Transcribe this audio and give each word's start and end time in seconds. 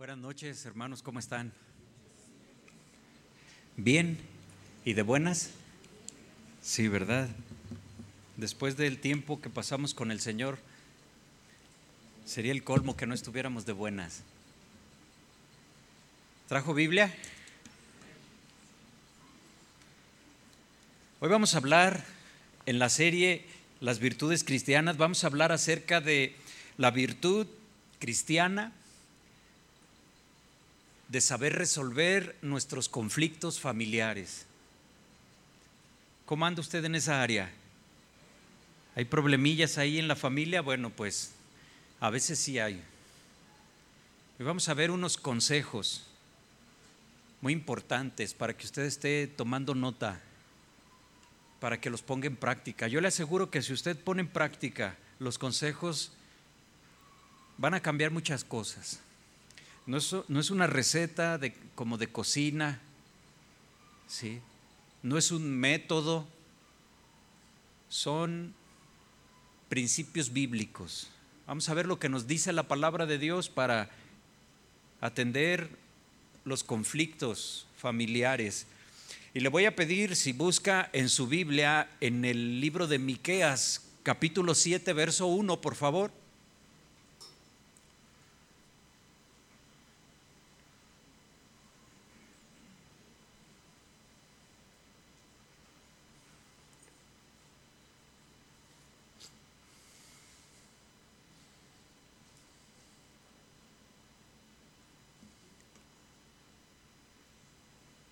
Buenas 0.00 0.16
noches, 0.16 0.64
hermanos, 0.64 1.02
¿cómo 1.02 1.18
están? 1.18 1.52
¿Bien? 3.76 4.16
¿Y 4.82 4.94
de 4.94 5.02
buenas? 5.02 5.50
Sí, 6.62 6.88
¿verdad? 6.88 7.28
Después 8.38 8.78
del 8.78 8.98
tiempo 8.98 9.42
que 9.42 9.50
pasamos 9.50 9.92
con 9.92 10.10
el 10.10 10.18
Señor, 10.18 10.58
sería 12.24 12.52
el 12.52 12.64
colmo 12.64 12.96
que 12.96 13.06
no 13.06 13.12
estuviéramos 13.12 13.66
de 13.66 13.74
buenas. 13.74 14.22
¿Trajo 16.48 16.72
Biblia? 16.72 17.14
Hoy 21.20 21.28
vamos 21.28 21.54
a 21.54 21.58
hablar 21.58 22.06
en 22.64 22.78
la 22.78 22.88
serie 22.88 23.44
Las 23.80 23.98
virtudes 23.98 24.44
cristianas, 24.44 24.96
vamos 24.96 25.24
a 25.24 25.26
hablar 25.26 25.52
acerca 25.52 26.00
de 26.00 26.34
la 26.78 26.90
virtud 26.90 27.46
cristiana 27.98 28.72
de 31.10 31.20
saber 31.20 31.56
resolver 31.56 32.36
nuestros 32.40 32.88
conflictos 32.88 33.58
familiares. 33.58 34.46
¿Cómo 36.24 36.46
anda 36.46 36.60
usted 36.60 36.84
en 36.84 36.94
esa 36.94 37.20
área? 37.20 37.50
¿Hay 38.94 39.04
problemillas 39.06 39.76
ahí 39.76 39.98
en 39.98 40.06
la 40.06 40.14
familia? 40.14 40.60
Bueno, 40.60 40.90
pues 40.90 41.32
a 41.98 42.10
veces 42.10 42.38
sí 42.38 42.60
hay. 42.60 42.80
Y 44.38 44.44
vamos 44.44 44.68
a 44.68 44.74
ver 44.74 44.92
unos 44.92 45.16
consejos 45.16 46.06
muy 47.40 47.54
importantes 47.54 48.32
para 48.32 48.56
que 48.56 48.66
usted 48.66 48.82
esté 48.82 49.26
tomando 49.26 49.74
nota, 49.74 50.20
para 51.58 51.80
que 51.80 51.90
los 51.90 52.02
ponga 52.02 52.28
en 52.28 52.36
práctica. 52.36 52.86
Yo 52.86 53.00
le 53.00 53.08
aseguro 53.08 53.50
que 53.50 53.62
si 53.62 53.72
usted 53.72 53.98
pone 53.98 54.20
en 54.20 54.28
práctica 54.28 54.96
los 55.18 55.38
consejos, 55.38 56.12
van 57.58 57.74
a 57.74 57.80
cambiar 57.80 58.12
muchas 58.12 58.44
cosas. 58.44 59.00
No 59.90 59.96
es, 59.96 60.50
una 60.52 60.68
receta 60.68 61.36
de, 61.36 61.52
como 61.74 61.98
de 61.98 62.06
cocina, 62.06 62.80
¿sí? 64.06 64.40
no 65.02 65.18
es 65.18 65.32
un 65.32 65.50
método, 65.50 66.28
son 67.88 68.54
principios 69.68 70.32
bíblicos. 70.32 71.10
Vamos 71.44 71.68
a 71.68 71.74
ver 71.74 71.86
lo 71.86 71.98
que 71.98 72.08
nos 72.08 72.28
dice 72.28 72.52
la 72.52 72.68
palabra 72.68 73.04
de 73.04 73.18
Dios 73.18 73.48
para 73.48 73.90
atender 75.00 75.68
los 76.44 76.62
conflictos 76.62 77.66
familiares. 77.76 78.68
Y 79.34 79.40
le 79.40 79.48
voy 79.48 79.64
a 79.64 79.74
pedir 79.74 80.14
si 80.14 80.30
busca 80.30 80.88
en 80.92 81.08
su 81.08 81.26
Biblia 81.26 81.90
en 82.00 82.24
el 82.24 82.60
libro 82.60 82.86
de 82.86 83.00
Miqueas, 83.00 83.88
capítulo 84.04 84.54
7, 84.54 84.92
verso 84.92 85.26
1, 85.26 85.60
por 85.60 85.74
favor. 85.74 86.12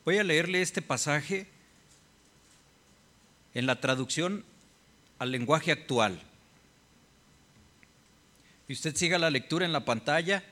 Voy 0.09 0.17
a 0.17 0.25
leerle 0.25 0.62
este 0.62 0.81
pasaje 0.81 1.47
en 3.53 3.67
la 3.67 3.78
traducción 3.78 4.42
al 5.19 5.31
lenguaje 5.31 5.70
actual. 5.70 6.19
Y 8.69 8.73
usted 8.73 8.97
siga 8.97 9.19
la 9.19 9.28
lectura 9.28 9.67
en 9.67 9.73
la 9.75 9.84
pantalla, 9.84 10.42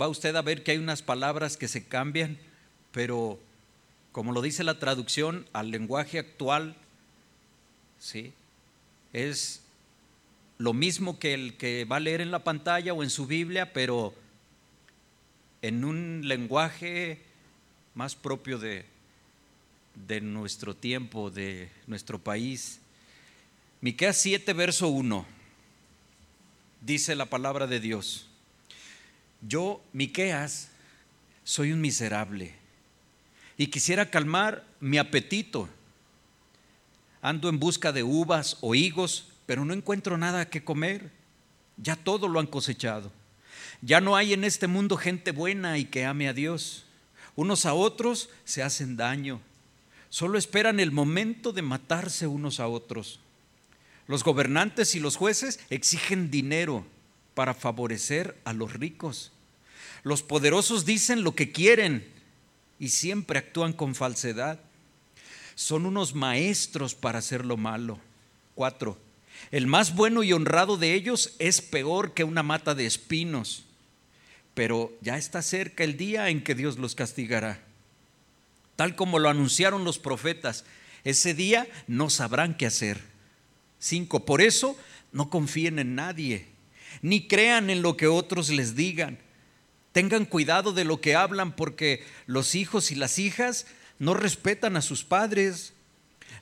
va 0.00 0.06
usted 0.06 0.36
a 0.36 0.42
ver 0.42 0.62
que 0.62 0.70
hay 0.70 0.78
unas 0.78 1.02
palabras 1.02 1.56
que 1.56 1.66
se 1.66 1.88
cambian, 1.88 2.38
pero 2.92 3.40
como 4.12 4.30
lo 4.30 4.42
dice 4.42 4.62
la 4.62 4.78
traducción 4.78 5.48
al 5.52 5.72
lenguaje 5.72 6.20
actual, 6.20 6.76
¿sí? 7.98 8.32
es 9.12 9.60
lo 10.58 10.72
mismo 10.72 11.18
que 11.18 11.34
el 11.34 11.56
que 11.56 11.84
va 11.84 11.96
a 11.96 11.98
leer 11.98 12.20
en 12.20 12.30
la 12.30 12.44
pantalla 12.44 12.94
o 12.94 13.02
en 13.02 13.10
su 13.10 13.26
Biblia, 13.26 13.72
pero 13.72 14.14
en 15.62 15.84
un 15.84 16.28
lenguaje 16.28 17.25
más 17.96 18.14
propio 18.14 18.58
de, 18.58 18.84
de 20.06 20.20
nuestro 20.20 20.76
tiempo, 20.76 21.30
de 21.30 21.70
nuestro 21.86 22.18
país. 22.18 22.78
Miqueas 23.80 24.18
7, 24.18 24.52
verso 24.52 24.88
1, 24.88 25.26
dice 26.82 27.16
la 27.16 27.24
palabra 27.24 27.66
de 27.66 27.80
Dios. 27.80 28.28
Yo, 29.40 29.82
Miqueas, 29.94 30.68
soy 31.42 31.72
un 31.72 31.80
miserable 31.80 32.54
y 33.56 33.68
quisiera 33.68 34.10
calmar 34.10 34.66
mi 34.78 34.98
apetito. 34.98 35.66
Ando 37.22 37.48
en 37.48 37.58
busca 37.58 37.92
de 37.92 38.02
uvas 38.02 38.58
o 38.60 38.74
higos, 38.74 39.28
pero 39.46 39.64
no 39.64 39.72
encuentro 39.72 40.18
nada 40.18 40.50
que 40.50 40.62
comer. 40.62 41.10
Ya 41.78 41.96
todo 41.96 42.28
lo 42.28 42.40
han 42.40 42.46
cosechado. 42.46 43.10
Ya 43.80 44.02
no 44.02 44.16
hay 44.16 44.34
en 44.34 44.44
este 44.44 44.66
mundo 44.66 44.98
gente 44.98 45.32
buena 45.32 45.78
y 45.78 45.86
que 45.86 46.04
ame 46.04 46.28
a 46.28 46.34
Dios 46.34 46.85
unos 47.36 47.66
a 47.66 47.74
otros 47.74 48.30
se 48.44 48.62
hacen 48.62 48.96
daño. 48.96 49.40
Solo 50.08 50.38
esperan 50.38 50.80
el 50.80 50.90
momento 50.90 51.52
de 51.52 51.62
matarse 51.62 52.26
unos 52.26 52.58
a 52.58 52.68
otros. 52.68 53.20
Los 54.08 54.24
gobernantes 54.24 54.94
y 54.94 55.00
los 55.00 55.16
jueces 55.16 55.60
exigen 55.68 56.30
dinero 56.30 56.86
para 57.34 57.52
favorecer 57.52 58.36
a 58.44 58.54
los 58.54 58.72
ricos. 58.72 59.32
Los 60.02 60.22
poderosos 60.22 60.86
dicen 60.86 61.22
lo 61.22 61.34
que 61.34 61.52
quieren 61.52 62.08
y 62.78 62.88
siempre 62.88 63.38
actúan 63.38 63.74
con 63.74 63.94
falsedad. 63.94 64.58
Son 65.54 65.84
unos 65.84 66.14
maestros 66.14 66.94
para 66.94 67.18
hacer 67.18 67.44
lo 67.44 67.58
malo. 67.58 67.98
Cuatro. 68.54 68.96
El 69.50 69.66
más 69.66 69.94
bueno 69.94 70.22
y 70.22 70.32
honrado 70.32 70.78
de 70.78 70.94
ellos 70.94 71.34
es 71.38 71.60
peor 71.60 72.14
que 72.14 72.24
una 72.24 72.42
mata 72.42 72.74
de 72.74 72.86
espinos 72.86 73.65
pero 74.56 74.90
ya 75.02 75.18
está 75.18 75.42
cerca 75.42 75.84
el 75.84 75.98
día 75.98 76.30
en 76.30 76.42
que 76.42 76.54
Dios 76.54 76.78
los 76.78 76.94
castigará. 76.94 77.60
Tal 78.74 78.96
como 78.96 79.18
lo 79.18 79.28
anunciaron 79.28 79.84
los 79.84 79.98
profetas, 79.98 80.64
ese 81.04 81.34
día 81.34 81.68
no 81.86 82.08
sabrán 82.08 82.56
qué 82.56 82.64
hacer. 82.64 83.02
Cinco, 83.78 84.24
por 84.24 84.40
eso 84.40 84.74
no 85.12 85.28
confíen 85.28 85.78
en 85.78 85.94
nadie, 85.94 86.46
ni 87.02 87.28
crean 87.28 87.68
en 87.68 87.82
lo 87.82 87.98
que 87.98 88.06
otros 88.06 88.48
les 88.48 88.74
digan. 88.74 89.18
Tengan 89.92 90.24
cuidado 90.24 90.72
de 90.72 90.84
lo 90.84 91.02
que 91.02 91.14
hablan 91.14 91.54
porque 91.54 92.02
los 92.24 92.54
hijos 92.54 92.90
y 92.90 92.94
las 92.94 93.18
hijas 93.18 93.66
no 93.98 94.14
respetan 94.14 94.78
a 94.78 94.80
sus 94.80 95.04
padres. 95.04 95.74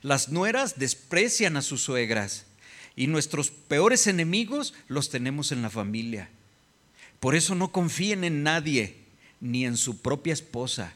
Las 0.01 0.29
nueras 0.29 0.79
desprecian 0.79 1.57
a 1.57 1.61
sus 1.61 1.81
suegras 1.81 2.45
y 2.95 3.07
nuestros 3.07 3.51
peores 3.51 4.07
enemigos 4.07 4.73
los 4.87 5.09
tenemos 5.09 5.51
en 5.51 5.61
la 5.61 5.69
familia. 5.69 6.29
Por 7.19 7.35
eso 7.35 7.55
no 7.55 7.71
confíen 7.71 8.23
en 8.23 8.43
nadie, 8.43 9.05
ni 9.39 9.65
en 9.65 9.77
su 9.77 10.01
propia 10.01 10.33
esposa. 10.33 10.93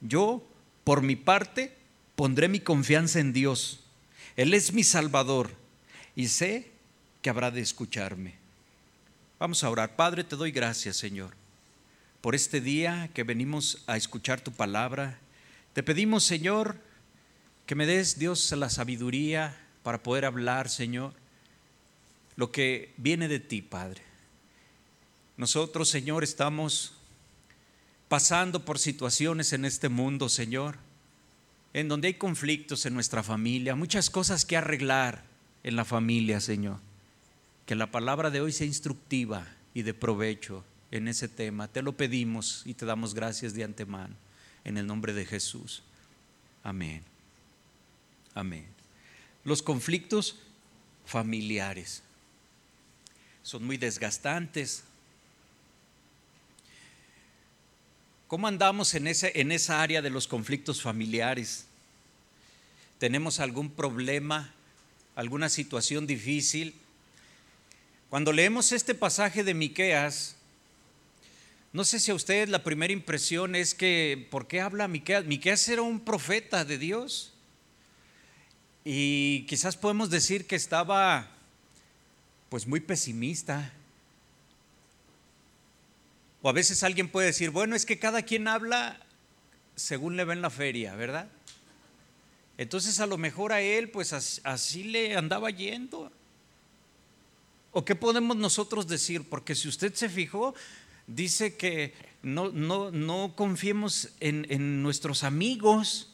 Yo, 0.00 0.46
por 0.84 1.02
mi 1.02 1.16
parte, 1.16 1.76
pondré 2.14 2.48
mi 2.48 2.60
confianza 2.60 3.20
en 3.20 3.32
Dios. 3.32 3.80
Él 4.36 4.54
es 4.54 4.72
mi 4.72 4.84
Salvador 4.84 5.50
y 6.14 6.28
sé 6.28 6.70
que 7.22 7.30
habrá 7.30 7.50
de 7.50 7.60
escucharme. 7.60 8.34
Vamos 9.38 9.64
a 9.64 9.70
orar. 9.70 9.96
Padre, 9.96 10.24
te 10.24 10.36
doy 10.36 10.50
gracias, 10.50 10.96
Señor, 10.96 11.34
por 12.20 12.34
este 12.34 12.60
día 12.60 13.10
que 13.12 13.22
venimos 13.22 13.82
a 13.86 13.96
escuchar 13.96 14.40
tu 14.40 14.52
palabra. 14.52 15.18
Te 15.74 15.82
pedimos, 15.82 16.24
Señor, 16.24 16.76
que 17.66 17.74
me 17.74 17.84
des, 17.84 18.18
Dios, 18.18 18.50
la 18.52 18.70
sabiduría 18.70 19.58
para 19.82 20.02
poder 20.02 20.24
hablar, 20.24 20.68
Señor, 20.68 21.12
lo 22.36 22.50
que 22.50 22.94
viene 22.96 23.28
de 23.28 23.40
ti, 23.40 23.60
Padre. 23.60 24.05
Nosotros, 25.36 25.88
Señor, 25.88 26.24
estamos 26.24 26.92
pasando 28.08 28.64
por 28.64 28.78
situaciones 28.78 29.52
en 29.52 29.64
este 29.64 29.88
mundo, 29.88 30.28
Señor, 30.28 30.78
en 31.72 31.88
donde 31.88 32.08
hay 32.08 32.14
conflictos 32.14 32.86
en 32.86 32.94
nuestra 32.94 33.22
familia, 33.22 33.74
muchas 33.74 34.08
cosas 34.08 34.44
que 34.44 34.56
arreglar 34.56 35.24
en 35.62 35.76
la 35.76 35.84
familia, 35.84 36.40
Señor. 36.40 36.78
Que 37.66 37.74
la 37.74 37.90
palabra 37.90 38.30
de 38.30 38.40
hoy 38.40 38.52
sea 38.52 38.66
instructiva 38.66 39.46
y 39.74 39.82
de 39.82 39.92
provecho 39.92 40.64
en 40.90 41.08
ese 41.08 41.28
tema. 41.28 41.68
Te 41.68 41.82
lo 41.82 41.92
pedimos 41.92 42.62
y 42.64 42.74
te 42.74 42.86
damos 42.86 43.14
gracias 43.14 43.52
de 43.54 43.64
antemano. 43.64 44.14
En 44.64 44.78
el 44.78 44.86
nombre 44.86 45.12
de 45.12 45.26
Jesús. 45.26 45.82
Amén. 46.62 47.02
Amén. 48.34 48.66
Los 49.44 49.62
conflictos 49.62 50.36
familiares 51.04 52.02
son 53.42 53.64
muy 53.64 53.76
desgastantes, 53.76 54.82
¿Cómo 58.28 58.48
andamos 58.48 58.92
en, 58.94 59.06
en 59.06 59.52
esa 59.52 59.82
área 59.82 60.02
de 60.02 60.10
los 60.10 60.26
conflictos 60.26 60.82
familiares? 60.82 61.66
¿Tenemos 62.98 63.38
algún 63.38 63.70
problema, 63.70 64.52
alguna 65.14 65.48
situación 65.48 66.08
difícil? 66.08 66.74
Cuando 68.10 68.32
leemos 68.32 68.72
este 68.72 68.94
pasaje 68.96 69.44
de 69.44 69.54
Miqueas, 69.54 70.36
No 71.72 71.84
sé 71.84 72.00
si 72.00 72.10
a 72.10 72.14
ustedes 72.14 72.48
la 72.48 72.64
primera 72.64 72.92
impresión 72.92 73.54
es 73.54 73.74
que, 73.74 74.26
¿por 74.30 74.46
qué 74.46 74.62
habla 74.62 74.88
Miqueas? 74.88 75.26
Miqueas 75.26 75.68
era 75.68 75.82
un 75.82 76.00
profeta 76.00 76.64
de 76.64 76.78
Dios. 76.78 77.34
Y 78.82 79.44
quizás 79.46 79.76
podemos 79.76 80.08
decir 80.08 80.46
que 80.46 80.56
estaba 80.56 81.28
pues 82.48 82.66
muy 82.66 82.80
pesimista. 82.80 83.72
O 86.46 86.48
a 86.48 86.52
veces 86.52 86.84
alguien 86.84 87.08
puede 87.08 87.26
decir, 87.26 87.50
bueno, 87.50 87.74
es 87.74 87.84
que 87.84 87.98
cada 87.98 88.22
quien 88.22 88.46
habla 88.46 89.04
según 89.74 90.16
le 90.16 90.24
ve 90.24 90.32
en 90.32 90.42
la 90.42 90.48
feria, 90.48 90.94
¿verdad? 90.94 91.28
Entonces 92.56 93.00
a 93.00 93.06
lo 93.06 93.18
mejor 93.18 93.52
a 93.52 93.60
él 93.62 93.90
pues 93.90 94.12
así, 94.12 94.84
le 94.84 95.16
andaba 95.16 95.50
yendo. 95.50 96.12
¿O 97.72 97.84
qué 97.84 97.96
podemos 97.96 98.36
nosotros 98.36 98.86
decir? 98.86 99.28
Porque 99.28 99.56
si 99.56 99.66
usted 99.66 99.92
se 99.94 100.08
fijó, 100.08 100.54
dice 101.08 101.56
que 101.56 101.94
no, 102.22 102.52
no, 102.52 102.92
no 102.92 103.32
confiemos 103.34 104.10
en, 104.20 104.46
en, 104.48 104.84
nuestros 104.84 105.24
amigos. 105.24 106.12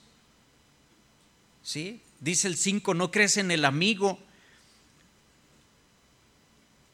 ¿Sí? 1.63 2.01
Dice 2.21 2.49
el 2.49 2.57
5, 2.57 2.95
no 2.95 3.11
crees 3.11 3.37
en 3.37 3.51
el 3.51 3.67
amigo, 3.67 4.19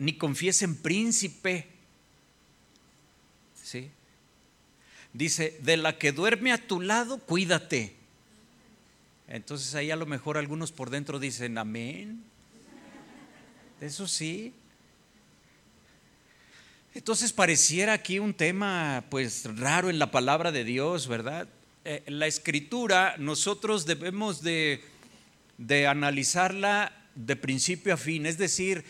ni 0.00 0.14
confíes 0.14 0.62
en 0.62 0.74
príncipe. 0.74 1.77
¿Sí? 3.68 3.90
Dice, 5.12 5.58
de 5.60 5.76
la 5.76 5.98
que 5.98 6.10
duerme 6.10 6.52
a 6.52 6.66
tu 6.66 6.80
lado, 6.80 7.18
cuídate. 7.18 7.94
Entonces 9.26 9.74
ahí 9.74 9.90
a 9.90 9.96
lo 9.96 10.06
mejor 10.06 10.38
algunos 10.38 10.72
por 10.72 10.88
dentro 10.88 11.18
dicen, 11.18 11.58
amén. 11.58 12.24
Eso 13.78 14.08
sí. 14.08 14.54
Entonces 16.94 17.34
pareciera 17.34 17.92
aquí 17.92 18.18
un 18.18 18.32
tema 18.32 19.04
pues 19.10 19.44
raro 19.58 19.90
en 19.90 19.98
la 19.98 20.10
palabra 20.10 20.50
de 20.50 20.64
Dios, 20.64 21.06
¿verdad? 21.06 21.46
Eh, 21.84 22.02
la 22.06 22.26
escritura 22.26 23.16
nosotros 23.18 23.84
debemos 23.84 24.40
de, 24.40 24.82
de 25.58 25.86
analizarla 25.86 27.06
de 27.14 27.36
principio 27.36 27.92
a 27.92 27.98
fin, 27.98 28.24
es 28.24 28.38
decir, 28.38 28.82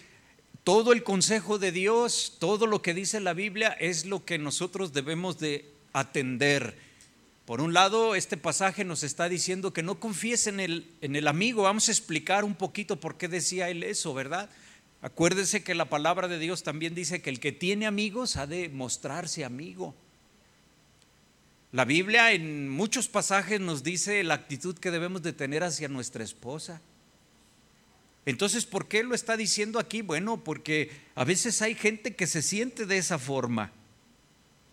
todo 0.69 0.93
el 0.93 1.03
consejo 1.03 1.59
de 1.59 1.73
Dios, 1.73 2.35
todo 2.39 2.67
lo 2.67 2.83
que 2.83 2.93
dice 2.93 3.21
la 3.21 3.33
Biblia 3.33 3.69
es 3.81 4.05
lo 4.05 4.27
que 4.27 4.37
nosotros 4.37 4.93
debemos 4.93 5.39
de 5.39 5.65
atender 5.95 6.77
por 7.47 7.63
un 7.63 7.73
lado, 7.73 8.15
este 8.15 8.37
pasaje 8.37 8.85
nos 8.85 9.03
está 9.03 9.31
diciendo 9.31 9.73
que 9.73 9.83
no 9.83 9.99
confíes 9.99 10.47
en 10.47 10.61
el, 10.61 10.87
en 11.01 11.17
el 11.17 11.27
amigo. 11.27 11.63
Vamos 11.63 11.89
a 11.89 11.93
explicar 11.93 12.45
un 12.45 12.55
poquito 12.55 13.01
por 13.01 13.17
qué 13.17 13.29
decía 13.29 13.71
él 13.71 13.83
eso, 13.83 14.13
¿verdad? 14.13 14.51
Acuérdese 15.01 15.63
que 15.63 15.75
la 15.75 15.87
palabra 15.87 16.29
de 16.29 16.39
Dios 16.39 16.63
también 16.63 16.95
dice 16.95 17.23
que 17.23 17.31
el 17.31 17.41
que 17.41 17.53
tiene 17.53 17.87
amigos 17.87 18.37
ha 18.37 18.47
de 18.47 18.69
mostrarse 18.69 19.47
amigo. 19.47 19.95
La 21.73 21.87
Biblia 21.87 22.33
en 22.33 22.69
muchos 22.69 23.09
pasajes 23.09 23.59
nos 23.59 23.83
dice 23.83 24.23
la 24.23 24.35
actitud 24.35 24.77
que 24.77 24.91
debemos 24.91 25.23
de 25.23 25.33
tener 25.33 25.65
hacia 25.65 25.89
nuestra 25.89 26.23
esposa. 26.23 26.83
Entonces, 28.29 28.67
¿por 28.67 28.89
qué 28.89 29.03
lo 29.05 29.15
está 29.15 29.39
diciendo 29.39 29.79
aquí? 29.79 30.03
Bueno, 30.03 30.45
porque 30.45 30.91
a 31.15 31.25
veces 31.25 31.63
hay 31.63 31.75
gente 31.75 32.15
que 32.15 32.27
se 32.27 32.43
siente 32.43 32.85
de 32.85 32.99
esa 32.99 33.19
forma. 33.19 33.73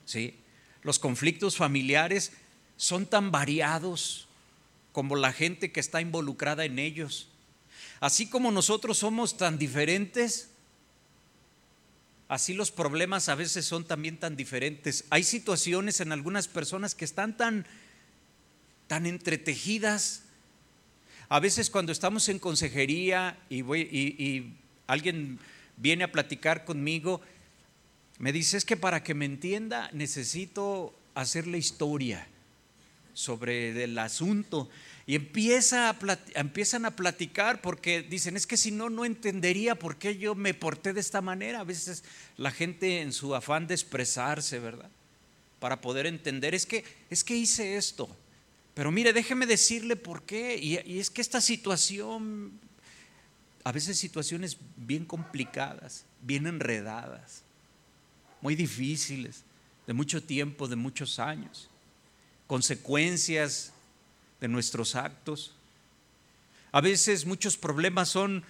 ¿Sí? 0.04 0.36
Los 0.82 1.00
conflictos 1.00 1.56
familiares 1.56 2.34
son 2.76 3.06
tan 3.06 3.32
variados 3.32 4.28
como 4.92 5.16
la 5.16 5.32
gente 5.32 5.72
que 5.72 5.80
está 5.80 6.02
involucrada 6.02 6.66
en 6.66 6.80
ellos. 6.80 7.30
Así 8.02 8.28
como 8.28 8.52
nosotros 8.52 8.98
somos 8.98 9.38
tan 9.38 9.58
diferentes, 9.58 10.50
así 12.28 12.56
los 12.56 12.72
problemas 12.72 13.30
a 13.30 13.36
veces 13.36 13.64
son 13.64 13.86
también 13.86 14.18
tan 14.18 14.36
diferentes. 14.36 15.06
Hay 15.12 15.24
situaciones 15.24 16.02
en 16.02 16.12
algunas 16.12 16.50
personas 16.50 16.94
que 16.94 17.06
están 17.06 17.38
tan 17.38 17.66
tan 18.88 19.06
entretejidas. 19.06 20.25
A 21.30 21.40
veces 21.40 21.70
cuando 21.70 21.92
estamos 21.92 22.30
en 22.30 22.40
consejería 22.40 23.38
y, 23.50 24.54
alguien 24.88 25.40
viene 25.78 26.04
a 26.04 26.12
platicar 26.12 26.66
conmigo, 26.66 27.22
me 28.20 28.32
dice, 28.32 28.58
es 28.58 28.66
que 28.66 28.78
para 28.78 29.04
que 29.04 29.14
me 29.14 29.26
entienda 29.26 29.90
necesito 29.92 30.94
hacerle 31.16 31.58
historia 31.58 32.28
sobre 33.14 33.84
el 33.84 33.98
asunto 33.98 34.70
y 35.08 35.16
empieza 35.16 35.90
a 35.90 35.98
empiezan 36.36 36.86
a 36.86 36.96
platicar 36.96 37.62
porque 37.62 38.02
dicen, 38.02 38.36
es 38.36 38.48
que 38.48 38.58
si 38.58 38.72
no, 38.72 38.90
no 38.90 39.06
entendería 39.06 39.76
por 39.76 39.98
qué 39.98 40.18
yo 40.18 40.36
me 40.36 40.54
porté 40.54 40.94
de 40.94 41.00
esta 41.00 41.22
manera. 41.22 41.62
A 41.62 41.64
veces 41.64 42.04
la 42.38 42.52
gente 42.52 43.02
en 43.02 43.14
su 43.14 43.36
afán 43.36 43.68
de 43.68 43.76
expresarse, 43.76 44.60
¿verdad? 44.60 44.90
Para 45.60 45.82
poder 45.82 46.06
entender, 46.06 46.56
es 46.56 46.66
que, 46.66 46.84
es 47.10 47.24
que 47.24 47.36
hice 47.36 47.78
esto. 47.78 48.10
Pero 48.76 48.92
mire, 48.92 49.12
déjeme 49.14 49.48
decirle 49.48 49.96
por 49.96 50.22
qué. 50.24 50.58
Y, 50.58 51.00
es 51.00 51.10
que 51.10 51.22
esta 51.22 51.42
situación, 51.42 52.60
a 53.64 53.72
veces 53.72 53.98
situaciones 53.98 54.58
bien 54.76 55.06
complicadas, 55.06 56.06
bien 56.22 56.46
enredadas, 56.46 57.42
muy 58.42 58.56
difíciles, 58.56 59.44
de 59.88 59.94
mucho 59.94 60.22
tiempo, 60.22 60.68
de 60.68 60.76
muchos 60.76 61.18
años 61.18 61.70
consecuencias 62.48 63.74
de 64.40 64.48
nuestros 64.48 64.96
actos. 64.96 65.54
A 66.72 66.82
veces 66.82 67.26
muchos 67.26 67.58
problemas 67.58 68.10
son 68.10 68.44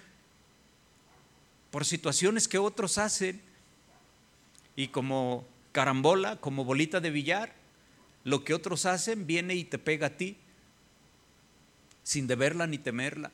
por 1.70 1.84
situaciones 1.84 2.48
que 2.48 2.58
otros 2.58 2.98
hacen 2.98 3.40
y 4.74 4.88
como 4.88 5.46
carambola, 5.72 6.36
como 6.36 6.64
bolita 6.64 7.00
de 7.00 7.10
billar, 7.10 7.54
lo 8.26 8.42
que 8.42 8.54
otros 8.54 8.86
hacen 8.86 9.24
viene 9.24 9.54
y 9.54 9.62
te 9.62 9.78
pega 9.78 10.08
a 10.08 10.16
ti 10.16 10.36
sin 12.02 12.26
deberla 12.26 12.66
ni 12.66 12.76
temerla. 12.76 13.30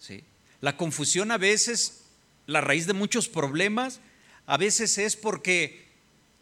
¿Sí? 0.00 0.24
La 0.60 0.76
confusión 0.76 1.30
a 1.30 1.38
veces, 1.38 2.02
la 2.46 2.60
raíz 2.60 2.88
de 2.88 2.94
muchos 2.94 3.28
problemas, 3.28 4.00
a 4.46 4.56
veces 4.56 4.98
es 4.98 5.14
porque 5.14 5.86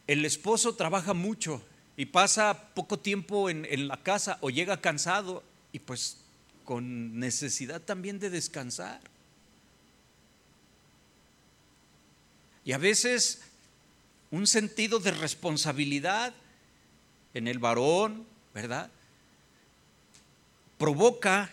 el 0.07 0.25
esposo 0.25 0.75
trabaja 0.75 1.13
mucho 1.13 1.63
y 1.99 2.07
pasa 2.07 2.71
poco 2.75 2.99
tiempo 2.99 3.51
en, 3.51 3.87
la 3.87 4.03
casa 4.03 4.39
o 4.41 4.49
llega 4.49 4.81
cansado 4.81 5.45
y 5.71 5.81
pues 5.81 6.17
con 6.65 7.21
necesidad 7.21 7.83
también 7.83 8.19
de 8.19 8.31
descansar. 8.31 9.03
Y 12.65 12.73
a 12.73 12.79
veces 12.79 13.43
un 14.37 14.47
sentido 14.47 14.99
de 14.99 15.11
responsabilidad 15.11 16.35
en 17.35 17.49
el 17.49 17.59
varón, 17.59 18.27
¿verdad? 18.55 18.91
Provoca 20.79 21.51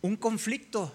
un 0.00 0.16
conflicto. 0.16 0.92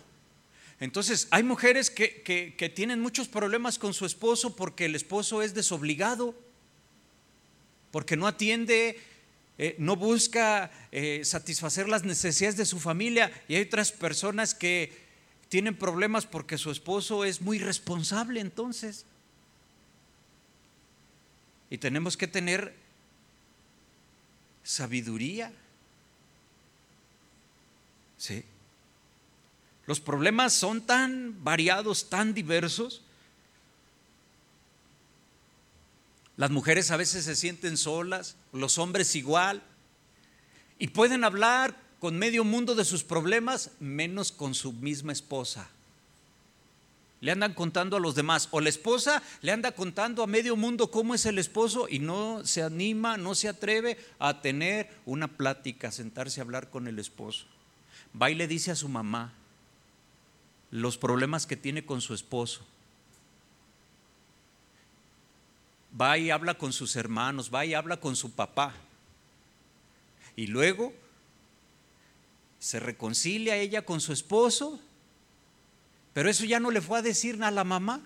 Entonces, 0.79 1.27
hay 1.31 1.43
mujeres 1.43 1.89
que, 1.89 2.21
que, 2.23 2.69
tienen 2.69 2.99
muchos 2.99 3.27
problemas 3.27 3.79
con 3.79 3.93
su 3.93 4.05
esposo 4.05 4.55
porque 4.55 4.85
el 4.85 4.95
esposo 4.95 5.41
es 5.41 5.53
desobligado 5.53 6.35
porque 7.91 8.17
no 8.17 8.27
atiende, 8.27 8.99
eh, 9.57 9.75
no 9.79 9.95
busca 9.95 10.69
eh, 10.91 11.21
satisfacer 11.23 11.89
las 11.89 12.03
necesidades 12.03 12.57
de 12.57 12.65
su 12.65 12.79
familia. 12.79 13.31
Y 13.47 13.55
hay 13.55 13.63
otras 13.63 13.91
personas 13.91 14.53
que 14.53 14.91
tienen 15.49 15.75
problemas 15.75 16.25
porque 16.25 16.57
su 16.57 16.69
esposo 16.69 17.25
es 17.25 17.41
muy 17.41 17.57
responsable 17.59 18.39
entonces. 18.39 19.05
Y 21.69 21.77
tenemos 21.77 22.17
que 22.17 22.27
tener 22.27 22.73
sabiduría. 24.63 25.51
Sí. 28.17 28.43
Los 29.85 29.99
problemas 29.99 30.53
son 30.53 30.81
tan 30.85 31.43
variados, 31.43 32.09
tan 32.09 32.33
diversos, 32.33 33.01
Las 36.37 36.51
mujeres 36.51 36.91
a 36.91 36.97
veces 36.97 37.25
se 37.25 37.35
sienten 37.35 37.77
solas, 37.77 38.35
los 38.53 38.77
hombres 38.77 39.15
igual, 39.15 39.63
y 40.77 40.89
pueden 40.89 41.23
hablar 41.23 41.75
con 41.99 42.17
medio 42.19 42.43
mundo 42.43 42.75
de 42.75 42.85
sus 42.85 43.03
problemas, 43.03 43.71
menos 43.79 44.31
con 44.31 44.53
su 44.53 44.71
misma 44.71 45.11
esposa. 45.11 45.67
Le 47.19 47.31
andan 47.31 47.53
contando 47.53 47.97
a 47.97 47.99
los 47.99 48.15
demás, 48.15 48.47
o 48.51 48.61
la 48.61 48.69
esposa 48.69 49.23
le 49.41 49.51
anda 49.51 49.71
contando 49.71 50.21
a 50.21 50.27
medio 50.27 50.55
mundo 50.55 50.91
cómo 50.91 51.15
es 51.15 51.25
el 51.25 51.39
esposo 51.39 51.87
y 51.89 51.99
no 51.99 52.45
se 52.45 52.61
anima, 52.61 53.17
no 53.17 53.33
se 53.33 53.49
atreve 53.49 53.97
a 54.19 54.41
tener 54.41 54.89
una 55.05 55.27
plática, 55.27 55.87
a 55.87 55.91
sentarse 55.91 56.39
a 56.39 56.43
hablar 56.43 56.69
con 56.69 56.87
el 56.87 56.99
esposo. 56.99 57.45
Va 58.19 58.29
y 58.29 58.35
le 58.35 58.47
dice 58.47 58.71
a 58.71 58.75
su 58.75 58.87
mamá 58.87 59.33
los 60.69 60.97
problemas 60.97 61.47
que 61.47 61.57
tiene 61.57 61.85
con 61.85 62.01
su 62.01 62.13
esposo 62.13 62.63
va 65.99 66.17
y 66.17 66.29
habla 66.29 66.57
con 66.57 66.73
sus 66.73 66.95
hermanos, 66.95 67.51
va 67.53 67.65
y 67.65 67.73
habla 67.73 67.99
con 67.99 68.15
su 68.15 68.31
papá. 68.31 68.73
Y 70.35 70.47
luego 70.47 70.93
se 72.59 72.79
reconcilia 72.79 73.55
ella 73.57 73.83
con 73.83 74.01
su 74.01 74.13
esposo, 74.13 74.79
pero 76.17 76.31
eso 76.31 76.45
ya 76.45 76.59
no 76.59 76.71
le 76.71 76.81
fue 76.81 76.97
a 76.97 77.03
decir 77.03 77.43
a 77.43 77.51
la 77.51 77.63
mamá. 77.63 78.01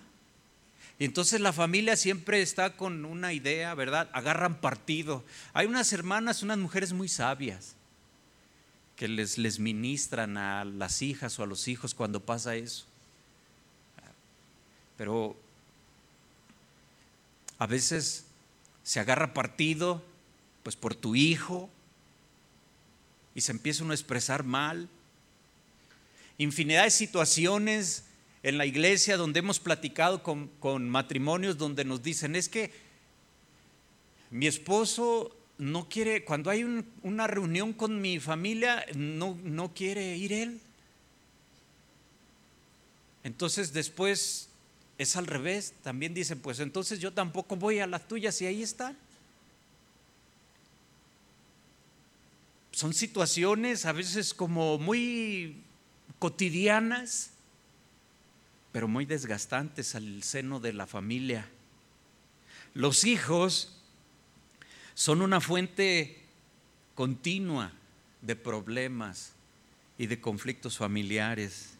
Y 0.98 1.06
entonces 1.06 1.40
la 1.40 1.54
familia 1.54 1.96
siempre 1.96 2.42
está 2.42 2.76
con 2.76 3.06
una 3.06 3.32
idea, 3.32 3.74
¿verdad? 3.74 4.10
Agarran 4.12 4.60
partido. 4.60 5.24
Hay 5.54 5.66
unas 5.66 5.94
hermanas, 5.94 6.42
unas 6.42 6.58
mujeres 6.58 6.92
muy 6.92 7.08
sabias 7.08 7.74
que 8.96 9.08
les, 9.08 9.38
les 9.38 9.58
ministran 9.58 10.36
a 10.36 10.66
las 10.66 11.00
hijas 11.00 11.38
o 11.38 11.42
a 11.42 11.46
los 11.46 11.68
hijos 11.68 11.94
cuando 11.94 12.20
pasa 12.20 12.54
eso. 12.54 12.84
Pero 14.98 15.34
a 17.56 17.66
veces 17.66 18.26
se 18.82 19.00
agarra 19.00 19.32
partido 19.32 20.04
pues 20.64 20.76
por 20.76 20.94
tu 20.94 21.14
hijo 21.14 21.70
y 23.34 23.40
se 23.40 23.52
empieza 23.52 23.84
uno 23.84 23.92
a 23.92 23.94
expresar 23.94 24.44
mal. 24.44 24.90
Infinidad 26.42 26.82
de 26.82 26.90
situaciones 26.90 28.02
en 28.42 28.58
la 28.58 28.66
iglesia 28.66 29.16
donde 29.16 29.38
hemos 29.38 29.60
platicado 29.60 30.24
con, 30.24 30.90
matrimonios 30.90 31.56
donde 31.56 31.84
nos 31.84 32.02
dicen, 32.02 32.34
es 32.34 32.48
que 32.48 32.72
mi 34.32 34.48
esposo 34.48 35.36
no 35.58 35.88
quiere, 35.88 36.24
cuando 36.24 36.50
hay 36.50 36.64
una 37.02 37.28
reunión 37.28 37.72
con 37.72 38.00
mi 38.00 38.18
familia, 38.18 38.84
no, 38.96 39.38
no 39.44 39.72
quiere 39.72 40.16
ir 40.16 40.32
él. 40.32 40.60
Entonces 43.22 43.72
después 43.72 44.48
es 44.98 45.14
al 45.14 45.28
revés, 45.28 45.74
también 45.84 46.12
dicen, 46.12 46.40
pues 46.40 46.58
entonces 46.58 46.98
yo 46.98 47.12
tampoco 47.12 47.54
voy 47.54 47.78
a 47.78 47.86
las 47.86 48.08
tuyas 48.08 48.42
y 48.42 48.46
ahí 48.46 48.62
está. 48.64 48.96
Son 52.72 52.92
situaciones 52.92 53.86
a 53.86 53.92
veces 53.92 54.34
como 54.34 54.78
muy 54.78 55.62
cotidianas 56.18 57.32
pero 58.72 58.88
muy 58.88 59.04
desgastantes 59.04 59.94
al 59.94 60.22
seno 60.22 60.58
de 60.58 60.72
la 60.72 60.86
familia. 60.86 61.46
Los 62.74 63.04
hijos 63.04 63.76
son 64.94 65.20
una 65.20 65.40
fuente 65.40 66.22
continua 66.94 67.72
de 68.22 68.34
problemas 68.34 69.34
y 69.98 70.06
de 70.06 70.20
conflictos 70.20 70.78
familiares. 70.78 71.74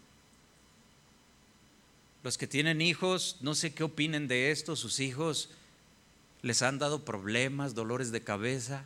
Los 2.22 2.36
que 2.36 2.46
tienen 2.46 2.82
hijos, 2.82 3.38
no 3.40 3.54
sé 3.54 3.72
qué 3.72 3.84
opinen 3.84 4.28
de 4.28 4.50
esto, 4.50 4.76
sus 4.76 5.00
hijos 5.00 5.48
les 6.42 6.60
han 6.60 6.78
dado 6.78 7.04
problemas, 7.04 7.74
dolores 7.74 8.12
de 8.12 8.22
cabeza. 8.22 8.84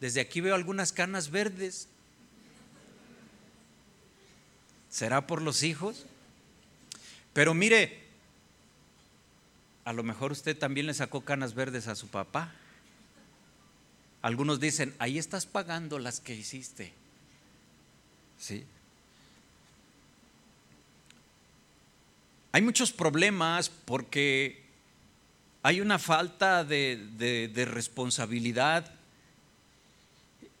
Desde 0.00 0.20
aquí 0.20 0.40
veo 0.40 0.54
algunas 0.54 0.92
canas 0.92 1.30
verdes. 1.30 1.88
¿Será 4.90 5.26
por 5.26 5.42
los 5.42 5.62
hijos? 5.62 6.06
Pero 7.32 7.54
mire, 7.54 8.00
a 9.84 9.92
lo 9.92 10.02
mejor 10.02 10.32
usted 10.32 10.56
también 10.56 10.86
le 10.86 10.94
sacó 10.94 11.22
canas 11.22 11.54
verdes 11.54 11.88
a 11.88 11.94
su 11.94 12.08
papá. 12.08 12.52
Algunos 14.22 14.60
dicen, 14.60 14.94
ahí 14.98 15.18
estás 15.18 15.46
pagando 15.46 15.98
las 15.98 16.20
que 16.20 16.34
hiciste. 16.34 16.92
¿Sí? 18.38 18.64
Hay 22.52 22.62
muchos 22.62 22.92
problemas 22.92 23.68
porque 23.68 24.62
hay 25.62 25.80
una 25.80 25.98
falta 25.98 26.64
de, 26.64 27.68
responsabilidad 27.70 28.90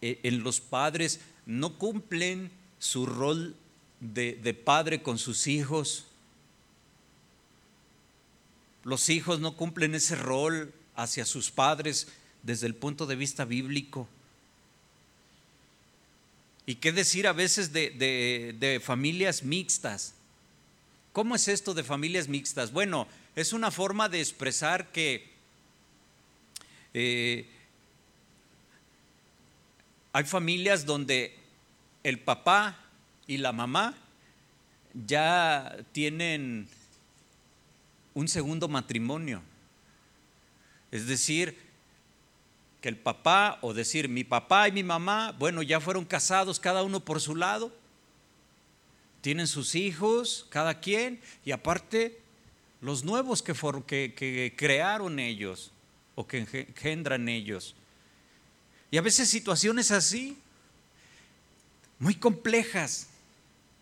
eh, 0.00 0.20
en 0.22 0.42
los 0.42 0.60
padres, 0.60 1.20
no 1.46 1.78
cumplen 1.78 2.50
su 2.78 3.06
rol 3.06 3.56
de 4.00 4.54
padre 4.54 5.02
con 5.02 5.18
sus 5.18 5.46
hijos. 5.46 6.06
Los 8.84 9.08
hijos 9.08 9.40
no 9.40 9.56
cumplen 9.56 9.94
ese 9.94 10.16
rol 10.16 10.72
hacia 10.94 11.24
sus 11.24 11.50
padres 11.50 12.08
desde 12.42 12.66
el 12.66 12.74
punto 12.74 13.06
de 13.06 13.16
vista 13.16 13.44
bíblico. 13.44 14.08
¿Y 16.68 16.74
qué 16.74 16.92
decir 16.92 17.26
a 17.26 17.32
veces 17.32 17.72
de, 17.72 18.82
familias 18.84 19.42
mixtas? 19.42 20.12
¿Cómo 21.14 21.34
es 21.34 21.48
esto 21.48 21.72
de 21.72 21.82
familias 21.82 22.28
mixtas? 22.28 22.72
Bueno, 22.72 23.08
es 23.34 23.54
una 23.54 23.70
forma 23.70 24.10
de 24.10 24.20
expresar 24.20 24.92
que 24.92 25.30
eh, 26.92 27.48
hay 30.12 30.24
familias 30.24 30.84
donde 30.84 31.34
el 32.04 32.18
papá 32.18 32.78
y 33.28 33.36
la 33.36 33.52
mamá 33.52 33.94
ya 35.06 35.76
tienen 35.92 36.66
un 38.14 38.26
segundo 38.26 38.66
matrimonio. 38.66 39.42
Es 40.90 41.06
decir, 41.06 41.56
que 42.80 42.88
el 42.88 42.96
papá, 42.96 43.58
o 43.60 43.74
decir, 43.74 44.08
mi 44.08 44.24
papá 44.24 44.66
y 44.66 44.72
mi 44.72 44.82
mamá, 44.82 45.36
bueno, 45.38 45.62
ya 45.62 45.78
fueron 45.78 46.06
casados 46.06 46.58
cada 46.58 46.82
uno 46.82 47.00
por 47.00 47.20
su 47.20 47.36
lado, 47.36 47.70
tienen 49.20 49.46
sus 49.46 49.74
hijos, 49.74 50.46
cada 50.48 50.80
quien, 50.80 51.20
y 51.44 51.52
aparte 51.52 52.18
los 52.80 53.04
nuevos 53.04 53.42
que, 53.42 53.52
que 54.14 54.54
crearon 54.56 55.18
ellos 55.18 55.70
o 56.14 56.26
que 56.26 56.38
engendran 56.38 57.28
ellos. 57.28 57.74
Y 58.90 58.96
a 58.96 59.02
veces 59.02 59.28
situaciones 59.28 59.90
así, 59.90 60.38
muy 61.98 62.14
complejas, 62.14 63.08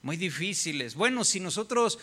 muy 0.06 0.16
difíciles. 0.16 0.94
Bueno, 0.94 1.24
si 1.24 1.40
nosotros 1.40 1.98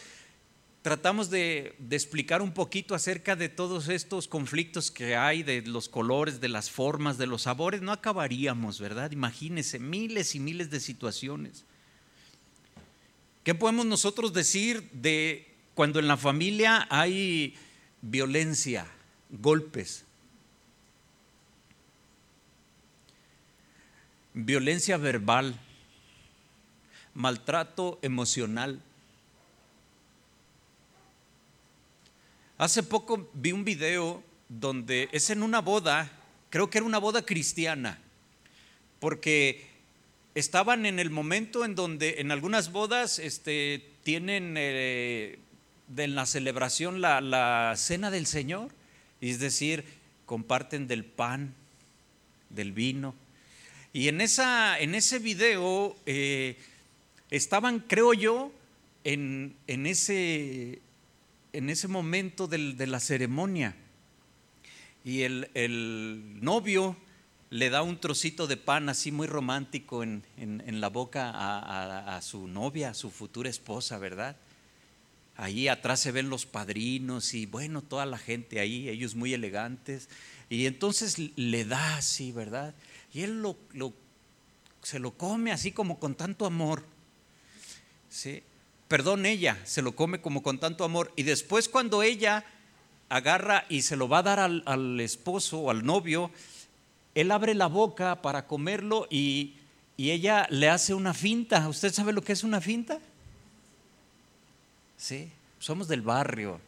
tratamos 0.82 1.30
de, 1.30 1.74
explicar 1.90 2.42
un 2.42 2.54
poquito 2.54 2.96
acerca 2.96 3.38
de 3.38 3.48
todos 3.48 3.88
estos 3.88 4.28
conflictos 4.28 4.92
que 4.92 5.16
hay, 5.16 5.42
de 5.42 5.62
los 5.62 5.88
colores, 5.88 6.42
de 6.42 6.50
las 6.50 6.70
formas, 6.70 7.18
de 7.18 7.28
los 7.28 7.44
sabores, 7.44 7.82
no 7.82 7.94
acabaríamos, 7.94 8.82
¿verdad? 8.82 9.12
Imagínense, 9.12 9.80
miles 9.80 10.36
y 10.36 10.42
miles 10.42 10.70
de 10.70 10.82
situaciones. 10.82 11.64
¿Qué 13.46 13.56
podemos 13.56 13.86
nosotros 13.86 14.34
decir 14.34 14.90
de 14.92 15.48
cuando 15.74 16.00
en 16.00 16.10
la 16.10 16.18
familia 16.18 16.86
hay 16.90 17.56
violencia, 18.02 18.86
golpes? 19.30 20.04
Violencia 24.34 24.98
verbal, 24.98 25.58
maltrato 27.14 28.00
emocional 28.02 28.82
Hace 32.64 32.82
poco 32.84 33.30
vi 33.34 33.52
un 33.52 33.66
video 33.66 34.24
donde 34.48 35.10
es 35.12 35.30
en 35.32 35.42
una 35.44 35.60
boda, 35.60 36.10
creo 36.50 36.70
que 36.70 36.78
era 36.78 36.86
una 36.86 36.98
boda 37.00 37.26
cristiana, 37.26 38.00
porque 39.02 39.66
estaban 40.34 40.86
en 40.86 40.98
el 40.98 41.10
momento 41.10 41.66
en 41.66 41.76
donde 41.76 42.22
en 42.22 42.32
algunas 42.32 42.72
bodas 42.72 43.18
este, 43.20 43.84
tienen 44.04 44.54
eh, 44.56 45.40
de 45.88 46.08
la 46.08 46.26
celebración 46.26 47.02
la, 47.02 47.74
cena 47.76 48.12
del 48.12 48.28
Señor, 48.28 48.72
es 49.20 49.40
decir, 49.40 49.84
comparten 50.26 50.88
del 50.88 51.04
pan, 51.04 51.56
del 52.50 52.72
vino. 52.72 53.16
Y 53.92 54.08
en, 54.08 54.22
esa, 54.22 54.80
en 54.80 54.96
ese 54.96 55.20
video 55.20 55.98
eh, 56.06 56.56
estaban, 57.36 57.80
creo 57.80 58.14
yo, 58.14 58.52
en, 59.04 59.56
en, 59.68 59.86
ese, 59.86 60.82
en 61.52 61.70
ese 61.70 61.88
momento 61.88 62.48
de 62.48 62.88
la 62.88 63.00
ceremonia 63.00 63.76
y 65.04 65.24
el, 65.24 66.42
novio 66.42 66.96
le 67.50 67.70
da 67.70 67.82
un 67.82 68.00
trocito 68.00 68.48
de 68.48 68.58
pan 68.58 68.90
así 68.90 69.12
muy 69.12 69.28
romántico 69.28 70.02
en, 70.04 70.24
la 70.38 70.90
boca 70.90 71.32
a, 71.34 72.22
su 72.22 72.48
novia, 72.48 72.92
a 72.92 72.94
su 72.94 73.12
futura 73.12 73.50
esposa, 73.50 73.98
¿verdad? 73.98 74.38
Ahí 75.36 75.68
atrás 75.68 76.00
se 76.00 76.12
ven 76.12 76.30
los 76.30 76.46
padrinos 76.46 77.34
y 77.34 77.46
bueno, 77.46 77.82
toda 77.82 78.06
la 78.06 78.18
gente 78.18 78.60
ahí, 78.60 78.88
ellos 78.88 79.16
muy 79.16 79.34
elegantes. 79.34 80.08
Y 80.50 80.68
entonces 80.68 81.18
le 81.36 81.66
da 81.66 81.98
así, 81.98 82.32
¿verdad? 82.32 82.74
Y 83.14 83.22
él 83.22 83.42
lo, 83.42 83.58
se 84.82 85.00
lo 85.00 85.12
come 85.12 85.52
así 85.52 85.72
como 85.72 86.00
con 86.00 86.16
tanto 86.16 86.46
amor. 86.46 86.84
¿Sí? 88.14 88.44
perdón, 88.88 89.26
ella 89.26 89.58
se 89.64 89.82
lo 89.82 89.96
come 89.96 90.22
como 90.22 90.44
con 90.44 90.60
tanto 90.60 90.84
amor. 90.84 91.12
Y 91.16 91.24
después 91.24 91.68
cuando 91.68 92.04
ella 92.04 92.46
agarra 93.10 93.66
y 93.68 93.82
se 93.82 93.96
lo 93.96 94.08
va 94.08 94.20
a 94.20 94.24
dar 94.24 94.40
al, 94.40 95.00
esposo 95.00 95.58
o 95.62 95.72
al 95.72 95.84
novio, 95.84 96.30
él 97.16 97.32
abre 97.32 97.56
la 97.56 97.66
boca 97.66 98.22
para 98.22 98.46
comerlo 98.46 99.08
y, 99.10 99.56
ella 99.98 100.48
le 100.50 100.70
hace 100.70 100.94
una 100.94 101.14
finta. 101.14 101.68
¿Usted 101.70 101.94
sabe 101.94 102.14
lo 102.14 102.22
que 102.22 102.34
es 102.34 102.44
una 102.44 102.60
finta? 102.60 103.00
Sí, 104.98 105.32
somos 105.60 105.88
del 105.88 106.02
barrio. 106.02 106.60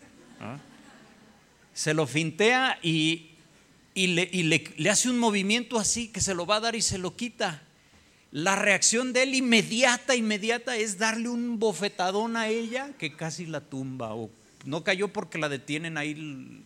Se 1.74 1.94
lo 1.94 2.08
fintea 2.08 2.80
y, 2.82 3.32
le, 3.94 4.74
le 4.78 4.90
hace 4.90 5.10
un 5.10 5.20
movimiento 5.20 5.78
así 5.78 6.08
que 6.08 6.22
se 6.22 6.34
lo 6.34 6.46
va 6.48 6.56
a 6.56 6.62
dar 6.62 6.76
y 6.76 6.82
se 6.82 6.98
lo 6.98 7.16
quita 7.16 7.65
la 8.36 8.58
reacción 8.58 9.14
de 9.14 9.24
él 9.24 9.34
inmediata, 9.34 10.14
inmediata 10.14 10.76
es 10.76 10.98
darle 10.98 11.30
un 11.30 11.58
bofetadón 11.58 12.36
a 12.36 12.50
ella 12.50 12.92
que 13.00 13.16
casi 13.16 13.46
la 13.46 13.62
tumba 13.62 14.14
o 14.14 14.30
no 14.66 14.84
cayó 14.84 15.08
porque 15.08 15.38
la 15.38 15.48
detienen 15.48 15.98
ahí. 15.98 16.62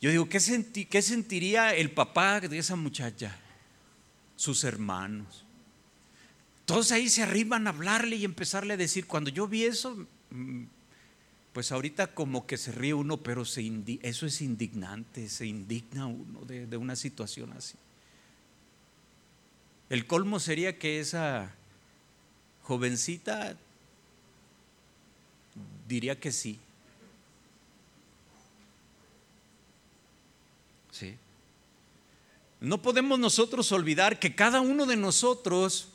Yo 0.00 0.08
digo, 0.08 0.28
¿qué, 0.28 0.38
¿qué 0.88 1.02
sentiría 1.02 1.74
el 1.74 1.90
papá 1.90 2.38
de 2.38 2.56
esa 2.56 2.76
muchacha? 2.76 3.36
Sus 4.36 4.62
hermanos. 4.62 5.44
Todos 6.64 6.92
ahí 6.92 7.08
se 7.08 7.24
arriban 7.24 7.66
a 7.66 7.70
hablarle 7.70 8.14
y 8.14 8.24
empezarle 8.24 8.74
a 8.74 8.76
decir, 8.76 9.08
cuando 9.08 9.30
yo 9.30 9.48
vi 9.48 9.64
eso, 9.64 10.06
mm, 10.30 10.62
pues 11.52 11.72
ahorita 11.72 12.14
como 12.14 12.46
que 12.46 12.56
se 12.56 12.70
ríe 12.70 12.94
uno, 12.94 13.16
pero 13.16 13.42
eso 13.42 14.26
es 14.26 14.40
indignante, 14.40 15.28
se 15.28 15.44
indigna 15.44 16.06
uno 16.06 16.42
de 16.42 16.76
una 16.76 16.94
situación 16.94 17.52
así. 17.54 17.74
El 19.90 20.06
colmo 20.06 20.40
sería 20.40 20.78
que 20.78 21.00
esa 21.00 21.52
jovencita 22.62 23.56
diría 25.86 26.18
que 26.18 26.32
sí. 26.32 26.58
Sí. 30.90 31.16
No 32.60 32.80
podemos 32.80 33.18
nosotros 33.18 33.70
olvidar 33.72 34.18
que 34.18 34.34
cada 34.34 34.60
uno 34.60 34.86
de 34.86 34.96
nosotros, 34.96 35.88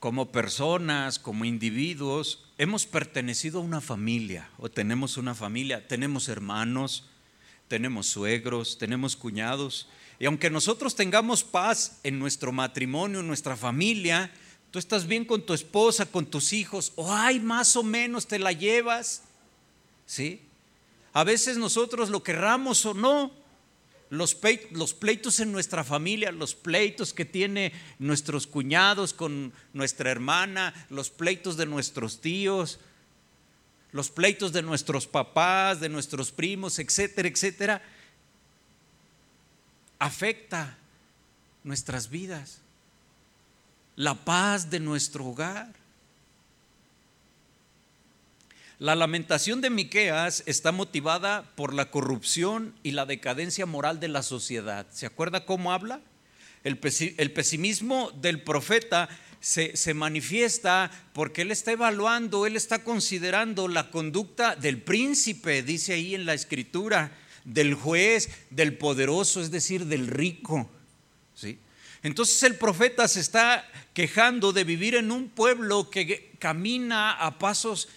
como 0.00 0.32
personas, 0.32 1.18
como 1.18 1.44
individuos, 1.44 2.46
hemos 2.58 2.86
pertenecido 2.86 3.58
a 3.58 3.62
una 3.62 3.80
familia 3.80 4.48
o 4.58 4.70
tenemos 4.70 5.16
una 5.16 5.34
familia, 5.34 5.86
tenemos 5.86 6.28
hermanos, 6.28 7.04
tenemos 7.68 8.06
suegros, 8.06 8.78
tenemos 8.78 9.16
cuñados. 9.16 9.88
Y 10.22 10.26
aunque 10.26 10.50
nosotros 10.50 10.94
tengamos 10.94 11.42
paz 11.42 11.98
en 12.04 12.20
nuestro 12.20 12.52
matrimonio, 12.52 13.18
en 13.18 13.26
nuestra 13.26 13.56
familia, 13.56 14.30
tú 14.70 14.78
estás 14.78 15.08
bien 15.08 15.24
con 15.24 15.44
tu 15.44 15.52
esposa, 15.52 16.06
con 16.06 16.26
tus 16.26 16.52
hijos, 16.52 16.92
o 16.94 17.12
ay, 17.12 17.40
más 17.40 17.74
o 17.74 17.82
menos 17.82 18.28
te 18.28 18.38
la 18.38 18.52
llevas. 18.52 19.24
¿Sí? 20.06 20.40
A 21.12 21.24
veces 21.24 21.56
nosotros 21.56 22.08
lo 22.08 22.22
querramos 22.22 22.86
o 22.86 22.94
no, 22.94 23.32
los, 24.10 24.36
pleitos 24.36 25.40
en 25.40 25.50
nuestra 25.50 25.82
familia, 25.82 26.30
los 26.30 26.54
pleitos 26.54 27.12
que 27.12 27.24
tiene 27.24 27.72
nuestros 27.98 28.46
cuñados 28.46 29.12
con 29.14 29.52
nuestra 29.72 30.12
hermana, 30.12 30.72
los 30.88 31.10
pleitos 31.10 31.56
de 31.56 31.66
nuestros 31.66 32.20
tíos, 32.20 32.78
los 33.90 34.08
pleitos 34.08 34.52
de 34.52 34.62
nuestros 34.62 35.08
papás, 35.08 35.80
de 35.80 35.88
nuestros 35.88 36.30
primos, 36.30 36.78
etcétera, 36.78 37.26
etcétera, 37.28 37.82
afecta 40.02 40.76
nuestras 41.62 42.10
vidas, 42.10 42.58
la 43.94 44.16
paz 44.16 44.68
de 44.68 44.80
nuestro 44.80 45.24
hogar. 45.24 45.72
La 48.80 48.96
lamentación 48.96 49.60
de 49.60 49.70
Miqueas 49.70 50.42
está 50.46 50.72
motivada 50.72 51.44
por 51.54 51.72
la 51.72 51.92
corrupción 51.92 52.74
y 52.82 52.90
la 52.90 53.06
decadencia 53.06 53.64
moral 53.64 54.00
de 54.00 54.08
la 54.08 54.24
sociedad. 54.24 54.88
¿Se 54.90 55.06
acuerda 55.06 55.46
cómo 55.46 55.72
habla? 55.72 56.00
El, 56.64 56.78
pesimismo 56.78 58.10
del 58.10 58.42
profeta 58.42 59.08
se, 59.38 59.76
se, 59.76 59.94
manifiesta 59.94 60.90
porque 61.12 61.42
él 61.42 61.52
está 61.52 61.70
evaluando, 61.70 62.44
él 62.44 62.56
está 62.56 62.82
considerando 62.82 63.68
la 63.68 63.92
conducta 63.92 64.56
del 64.56 64.82
príncipe, 64.82 65.62
dice 65.62 65.92
ahí 65.92 66.16
en 66.16 66.26
la 66.26 66.34
escritura, 66.34 67.12
del 67.44 67.74
juez, 67.74 68.30
del 68.50 68.76
poderoso, 68.76 69.40
es 69.40 69.50
decir, 69.50 69.86
del 69.86 70.06
rico. 70.06 70.70
¿sí? 71.34 71.58
Entonces 72.02 72.42
el 72.42 72.56
profeta 72.56 73.06
se 73.08 73.20
está 73.20 73.68
quejando 73.94 74.52
de 74.52 74.64
vivir 74.64 74.94
en 74.96 75.12
un 75.12 75.28
pueblo 75.28 75.88
que 75.90 76.32
camina 76.38 77.12
a 77.12 77.38
pasos 77.38 77.88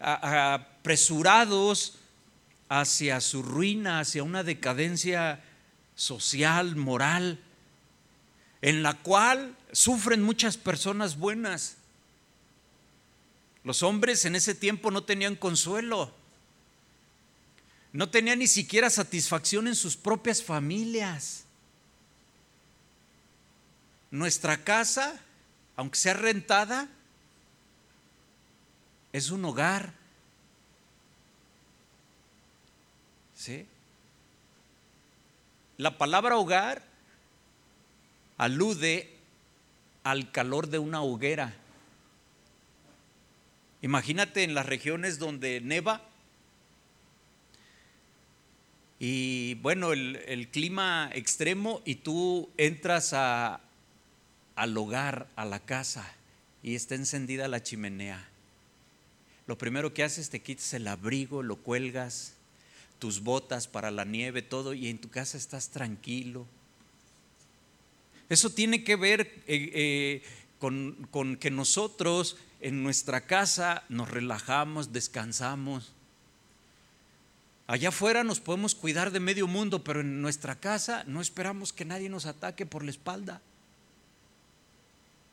apresurados 0.00 1.94
hacia 2.68 3.20
su 3.20 3.42
ruina, 3.42 4.00
hacia 4.00 4.22
una 4.22 4.42
decadencia 4.42 5.42
social, 5.94 6.76
moral, 6.76 7.40
en 8.60 8.82
la 8.82 8.94
cual 8.94 9.56
sufren 9.72 10.22
muchas 10.22 10.56
personas 10.56 11.18
buenas. 11.18 11.76
Los 13.64 13.82
hombres 13.82 14.24
en 14.24 14.36
ese 14.36 14.54
tiempo 14.54 14.90
no 14.90 15.02
tenían 15.04 15.36
consuelo. 15.36 16.14
No 17.92 18.10
tenía 18.10 18.36
ni 18.36 18.46
siquiera 18.46 18.90
satisfacción 18.90 19.66
en 19.66 19.74
sus 19.74 19.96
propias 19.96 20.42
familias. 20.42 21.44
Nuestra 24.10 24.62
casa, 24.64 25.20
aunque 25.76 25.98
sea 25.98 26.14
rentada, 26.14 26.88
es 29.12 29.30
un 29.30 29.44
hogar. 29.44 29.92
¿Sí? 33.34 33.66
La 35.76 35.96
palabra 35.96 36.36
hogar 36.36 36.82
alude 38.36 39.14
al 40.04 40.30
calor 40.32 40.68
de 40.68 40.78
una 40.78 41.02
hoguera. 41.02 41.54
Imagínate 43.80 44.42
en 44.42 44.54
las 44.54 44.66
regiones 44.66 45.18
donde 45.18 45.60
neva, 45.60 46.07
y 49.00 49.54
bueno, 49.54 49.92
el, 49.92 50.48
clima 50.50 51.10
extremo 51.14 51.82
y 51.84 51.96
tú 51.96 52.48
entras 52.56 53.12
al 53.12 54.76
hogar, 54.76 55.28
a 55.36 55.44
la 55.44 55.60
casa 55.60 56.12
y 56.62 56.74
está 56.74 56.96
encendida 56.96 57.46
la 57.46 57.62
chimenea. 57.62 58.28
Lo 59.46 59.56
primero 59.56 59.94
que 59.94 60.02
haces 60.02 60.30
te 60.30 60.40
quitas 60.40 60.74
el 60.74 60.88
abrigo, 60.88 61.42
lo 61.42 61.56
cuelgas, 61.56 62.34
tus 62.98 63.20
botas 63.20 63.68
para 63.68 63.92
la 63.92 64.04
nieve, 64.04 64.42
todo 64.42 64.74
y 64.74 64.88
en 64.88 64.98
tu 64.98 65.08
casa 65.08 65.38
estás 65.38 65.70
tranquilo. 65.70 66.44
Eso 68.28 68.50
tiene 68.50 68.82
que 68.82 68.96
ver 68.96 69.20
eh, 69.46 69.70
eh, 69.74 70.22
con 70.58 71.36
que 71.36 71.50
nosotros 71.52 72.36
en 72.60 72.82
nuestra 72.82 73.26
casa 73.26 73.84
nos 73.88 74.10
relajamos, 74.10 74.92
descansamos 74.92 75.92
Allá 77.68 77.90
afuera 77.90 78.24
nos 78.24 78.40
podemos 78.40 78.74
cuidar 78.74 79.10
de 79.10 79.20
medio 79.20 79.46
mundo, 79.46 79.84
pero 79.84 80.00
en 80.00 80.22
nuestra 80.22 80.58
casa 80.58 81.04
no 81.06 81.20
esperamos 81.20 81.74
que 81.74 81.84
nadie 81.84 82.08
nos 82.08 82.24
ataque 82.24 82.64
por 82.64 82.82
la 82.82 82.90
espalda. 82.90 83.42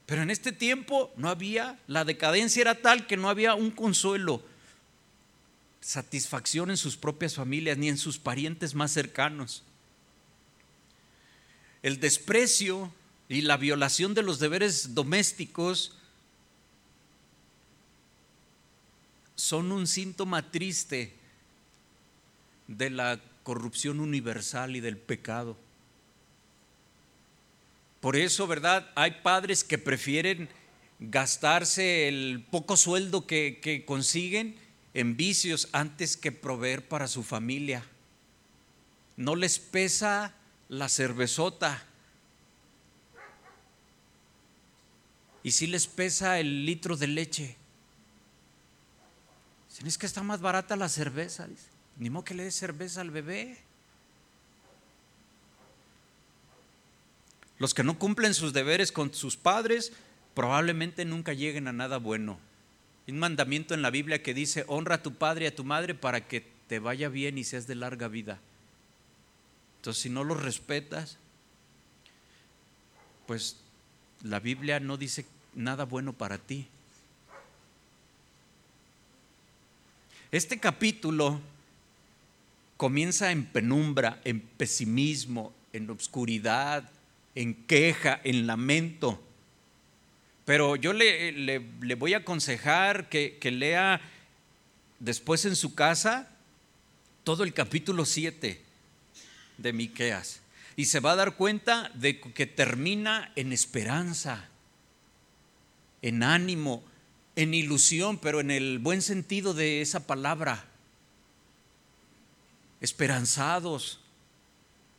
Pero 0.05 0.21
en 0.21 0.29
este 0.29 0.51
tiempo 0.51 1.13
no 1.15 1.29
había, 1.29 1.79
la 1.87 2.03
decadencia 2.03 2.59
era 2.59 2.81
tal 2.81 3.07
que 3.07 3.15
no 3.15 3.29
había 3.29 3.55
un 3.55 3.71
consuelo, 3.71 4.43
satisfacción 5.79 6.69
en 6.71 6.75
sus 6.75 6.97
propias 6.97 7.35
familias 7.35 7.77
ni 7.77 7.87
en 7.87 7.97
sus 7.97 8.19
parientes 8.19 8.75
más 8.75 8.91
cercanos. 8.91 9.63
El 11.83 12.01
desprecio 12.01 12.93
y 13.29 13.43
la 13.43 13.55
violación 13.55 14.13
de 14.13 14.23
los 14.23 14.39
deberes 14.39 14.93
domésticos 14.93 15.97
son 19.35 19.71
un 19.71 19.87
síntoma 19.87 20.51
triste 20.51 21.23
de 22.67 22.89
la 22.89 23.19
corrupción 23.43 23.99
universal 23.99 24.75
y 24.75 24.79
del 24.79 24.97
pecado. 24.97 25.57
Por 28.01 28.15
eso, 28.15 28.47
¿verdad? 28.47 28.91
Hay 28.95 29.21
padres 29.23 29.63
que 29.63 29.77
prefieren 29.77 30.49
gastarse 30.99 32.07
el 32.07 32.45
poco 32.49 32.77
sueldo 32.77 33.27
que, 33.27 33.83
consiguen 33.85 34.55
en 34.93 35.17
vicios 35.17 35.69
antes 35.71 36.15
que 36.15 36.31
proveer 36.31 36.87
para 36.87 37.07
su 37.07 37.23
familia. 37.23 37.85
No 39.17 39.35
les 39.35 39.59
pesa 39.59 40.33
la 40.69 40.89
cervezota. 40.89 41.83
Y 45.43 45.51
si 45.51 45.67
les 45.67 45.87
pesa 45.87 46.39
el 46.39 46.65
litro 46.65 46.97
de 46.97 47.07
leche. 47.07 47.57
Es 49.83 49.97
que 49.97 50.05
está 50.05 50.23
más 50.23 50.41
barata 50.41 50.75
la 50.75 50.89
cerveza, 50.89 51.47
dice. 51.47 51.74
Ni 51.97 52.09
modo 52.09 52.25
que 52.25 52.33
le 52.33 52.43
dé 52.43 52.51
cerveza 52.51 53.01
al 53.01 53.11
bebé. 53.11 53.57
Los 57.57 57.73
que 57.73 57.83
no 57.83 57.97
cumplen 57.97 58.33
sus 58.33 58.51
deberes 58.53 58.91
con 58.91 59.13
sus 59.13 59.37
padres 59.37 59.93
probablemente 60.33 61.05
nunca 61.05 61.33
lleguen 61.33 61.67
a 61.67 61.73
nada 61.73 61.97
bueno. 61.97 62.37
Hay 63.07 63.13
un 63.13 63.19
mandamiento 63.19 63.73
en 63.73 63.81
la 63.81 63.91
Biblia 63.91 64.21
que 64.21 64.33
dice, 64.33 64.65
honra 64.67 64.95
a 64.95 65.03
tu 65.03 65.13
padre 65.13 65.45
y 65.45 65.47
a 65.47 65.55
tu 65.55 65.63
madre 65.63 65.95
para 65.95 66.27
que 66.27 66.45
te 66.67 66.79
vaya 66.79 67.07
bien 67.07 67.37
y 67.37 67.43
seas 67.43 67.67
de 67.67 67.75
larga 67.75 68.07
vida. 68.07 68.39
Entonces, 69.77 70.03
si 70.03 70.09
no 70.09 70.23
los 70.23 70.41
respetas, 70.41 71.17
pues 73.27 73.57
la 74.23 74.39
Biblia 74.39 74.79
no 74.79 74.97
dice 74.97 75.25
nada 75.53 75.85
bueno 75.85 76.11
para 76.13 76.37
ti. 76.37 76.67
Este 80.31 80.59
capítulo 80.59 81.39
comienza 82.77 83.31
en 83.31 83.45
penumbra, 83.45 84.21
en 84.23 84.41
pesimismo, 84.41 85.53
en 85.73 85.89
obscuridad, 85.89 86.89
en 87.35 87.53
queja, 87.53 88.19
en 88.23 88.47
lamento. 88.47 89.21
Pero 90.45 90.75
yo 90.75 90.93
le, 90.93 91.31
le, 91.31 91.95
voy 91.95 92.13
a 92.13 92.17
aconsejar 92.17 93.09
que, 93.09 93.37
que, 93.39 93.51
lea 93.51 93.99
después 94.99 95.45
en 95.45 95.55
su 95.55 95.73
casa 95.73 96.29
todo 97.23 97.43
el 97.43 97.53
capítulo 97.53 98.05
7 98.05 98.61
de 99.57 99.73
Miqueas 99.73 100.41
y 100.75 100.85
se 100.85 100.99
va 100.99 101.13
a 101.13 101.15
dar 101.15 101.35
cuenta 101.35 101.89
de 101.95 102.19
que 102.19 102.45
termina 102.45 103.31
en 103.35 103.53
esperanza, 103.53 104.49
en 106.01 106.21
ánimo, 106.21 106.83
en 107.35 107.53
ilusión, 107.53 108.17
pero 108.17 108.39
en 108.39 108.51
el 108.51 108.79
buen 108.79 109.01
sentido 109.01 109.53
de 109.53 109.81
esa 109.81 110.05
palabra. 110.05 110.65
Esperanzados, 112.81 113.99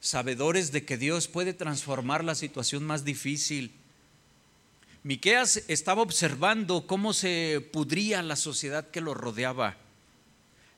sabedores 0.00 0.72
de 0.72 0.84
que 0.84 0.96
Dios 0.96 1.28
puede 1.28 1.52
transformar 1.52 2.24
la 2.24 2.34
situación 2.34 2.84
más 2.84 3.04
difícil. 3.04 3.72
Miqueas 5.02 5.62
estaba 5.68 6.02
observando 6.02 6.86
cómo 6.86 7.12
se 7.12 7.68
pudría 7.72 8.22
la 8.22 8.36
sociedad 8.36 8.90
que 8.90 9.00
lo 9.00 9.14
rodeaba. 9.14 9.76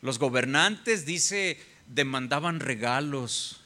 Los 0.00 0.18
gobernantes, 0.18 1.06
dice, 1.06 1.58
demandaban 1.86 2.60
regalos. 2.60 3.60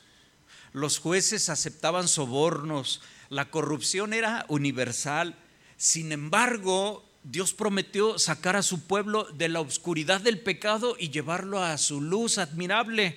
Los 0.72 0.98
jueces 0.98 1.48
aceptaban 1.48 2.08
sobornos. 2.08 3.02
La 3.28 3.50
corrupción 3.50 4.12
era 4.12 4.46
universal. 4.48 5.36
Sin 5.76 6.12
embargo, 6.12 7.04
Dios 7.24 7.52
prometió 7.52 8.18
sacar 8.18 8.56
a 8.56 8.62
su 8.62 8.82
pueblo 8.82 9.24
de 9.34 9.48
la 9.48 9.60
oscuridad 9.60 10.20
del 10.20 10.40
pecado 10.40 10.96
y 10.98 11.10
llevarlo 11.10 11.62
a 11.62 11.78
su 11.78 12.00
luz 12.00 12.38
admirable. 12.38 13.16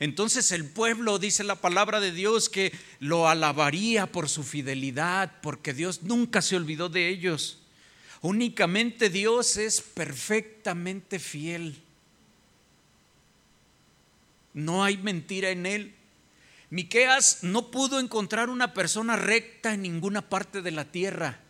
Entonces 0.00 0.50
el 0.50 0.66
pueblo, 0.66 1.18
dice 1.18 1.44
la 1.44 1.54
palabra 1.54 2.00
de 2.00 2.10
Dios, 2.10 2.48
que 2.48 2.72
lo 2.98 3.28
alabaría 3.28 4.10
por 4.10 4.28
su 4.28 4.42
fidelidad, 4.42 5.40
porque 5.40 5.72
Dios 5.72 6.02
nunca 6.02 6.42
se 6.42 6.56
olvidó 6.56 6.88
de 6.88 7.08
ellos. 7.08 7.58
Únicamente 8.20 9.08
Dios 9.08 9.56
es 9.56 9.80
perfectamente 9.80 11.18
fiel. 11.18 11.80
No 14.52 14.82
hay 14.82 14.96
mentira 14.96 15.50
en 15.50 15.66
él. 15.66 15.94
Miqueas 16.70 17.40
no 17.42 17.70
pudo 17.70 18.00
encontrar 18.00 18.48
una 18.48 18.74
persona 18.74 19.14
recta 19.14 19.74
en 19.74 19.82
ninguna 19.82 20.28
parte 20.28 20.60
de 20.60 20.70
la 20.72 20.86
tierra. 20.86 21.43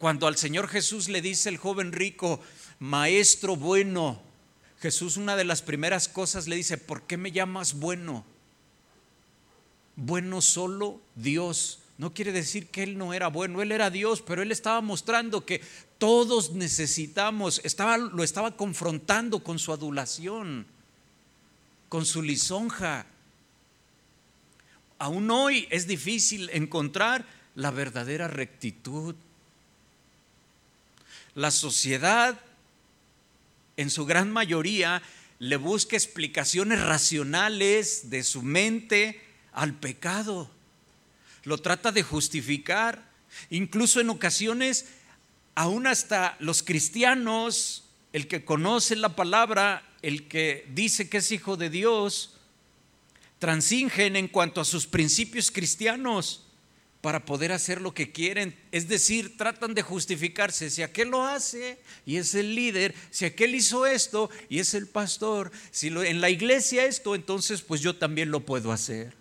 Cuando 0.00 0.26
al 0.26 0.38
Señor 0.38 0.66
Jesús 0.68 1.10
le 1.10 1.20
dice 1.20 1.50
el 1.50 1.58
joven 1.58 1.92
rico, 1.92 2.40
maestro 2.78 3.54
bueno, 3.54 4.18
Jesús 4.80 5.18
una 5.18 5.36
de 5.36 5.44
las 5.44 5.60
primeras 5.60 6.08
cosas 6.08 6.48
le 6.48 6.56
dice, 6.56 6.78
¿por 6.78 7.02
qué 7.02 7.18
me 7.18 7.32
llamas 7.32 7.74
bueno? 7.74 8.24
Bueno 9.96 10.40
solo 10.40 11.02
Dios. 11.16 11.80
No 11.98 12.14
quiere 12.14 12.32
decir 12.32 12.68
que 12.68 12.82
él 12.82 12.96
no 12.96 13.12
era 13.12 13.28
bueno, 13.28 13.60
él 13.60 13.72
era 13.72 13.90
Dios, 13.90 14.22
pero 14.22 14.40
él 14.40 14.52
estaba 14.52 14.80
mostrando 14.80 15.44
que 15.44 15.60
todos 15.98 16.52
necesitamos, 16.52 17.60
estaba, 17.62 17.98
lo 17.98 18.24
estaba 18.24 18.56
confrontando 18.56 19.44
con 19.44 19.58
su 19.58 19.70
adulación, 19.70 20.64
con 21.90 22.06
su 22.06 22.22
lisonja. 22.22 23.04
Aún 24.98 25.30
hoy 25.30 25.68
es 25.70 25.86
difícil 25.86 26.48
encontrar 26.54 27.26
la 27.54 27.70
verdadera 27.70 28.28
rectitud 28.28 29.14
la 31.34 31.50
sociedad, 31.50 32.40
en 33.76 33.90
su 33.90 34.06
gran 34.06 34.30
mayoría, 34.30 35.02
le 35.38 35.56
busca 35.56 35.96
explicaciones 35.96 36.80
racionales 36.82 38.10
de 38.10 38.22
su 38.22 38.42
mente 38.42 39.22
al 39.52 39.74
pecado. 39.74 40.50
Lo 41.44 41.58
trata 41.58 41.92
de 41.92 42.02
justificar. 42.02 43.08
Incluso 43.48 44.00
en 44.00 44.10
ocasiones, 44.10 44.86
aún 45.54 45.86
hasta 45.86 46.36
los 46.40 46.62
cristianos, 46.62 47.84
el 48.12 48.26
que 48.26 48.44
conoce 48.44 48.96
la 48.96 49.16
palabra, 49.16 49.82
el 50.02 50.28
que 50.28 50.66
dice 50.74 51.08
que 51.08 51.18
es 51.18 51.32
hijo 51.32 51.56
de 51.56 51.70
Dios, 51.70 52.34
transingen 53.38 54.16
en 54.16 54.28
cuanto 54.28 54.60
a 54.60 54.64
sus 54.64 54.86
principios 54.86 55.50
cristianos 55.50 56.49
para 57.00 57.24
poder 57.24 57.52
hacer 57.52 57.80
lo 57.80 57.94
que 57.94 58.12
quieren. 58.12 58.56
Es 58.72 58.88
decir, 58.88 59.36
tratan 59.36 59.74
de 59.74 59.82
justificarse. 59.82 60.70
Si 60.70 60.82
aquel 60.82 61.08
lo 61.08 61.24
hace 61.24 61.78
y 62.04 62.16
es 62.16 62.34
el 62.34 62.54
líder, 62.54 62.94
si 63.10 63.24
aquel 63.24 63.54
hizo 63.54 63.86
esto 63.86 64.30
y 64.48 64.58
es 64.58 64.74
el 64.74 64.86
pastor, 64.86 65.50
si 65.70 65.88
en 65.88 66.20
la 66.20 66.30
iglesia 66.30 66.84
esto, 66.84 67.14
entonces 67.14 67.62
pues 67.62 67.80
yo 67.80 67.96
también 67.96 68.30
lo 68.30 68.40
puedo 68.40 68.72
hacer. 68.72 69.14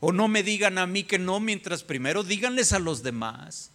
O 0.00 0.12
no 0.12 0.28
me 0.28 0.42
digan 0.42 0.78
a 0.78 0.86
mí 0.86 1.02
que 1.02 1.18
no, 1.18 1.40
mientras 1.40 1.82
primero 1.82 2.22
díganles 2.22 2.72
a 2.72 2.78
los 2.78 3.02
demás. 3.02 3.70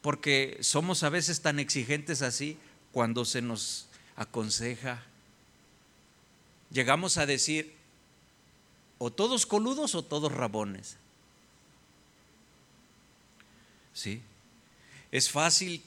Porque 0.00 0.58
somos 0.60 1.02
a 1.02 1.10
veces 1.10 1.42
tan 1.42 1.60
exigentes 1.60 2.22
así 2.22 2.58
cuando 2.90 3.24
se 3.24 3.40
nos 3.40 3.86
aconseja. 4.16 5.02
Llegamos 6.70 7.18
a 7.18 7.26
decir, 7.26 7.74
o 8.98 9.12
todos 9.12 9.46
coludos 9.46 9.94
o 9.94 10.02
todos 10.02 10.32
rabones. 10.32 10.96
¿Sí? 13.94 14.20
Es 15.10 15.30
fácil 15.30 15.82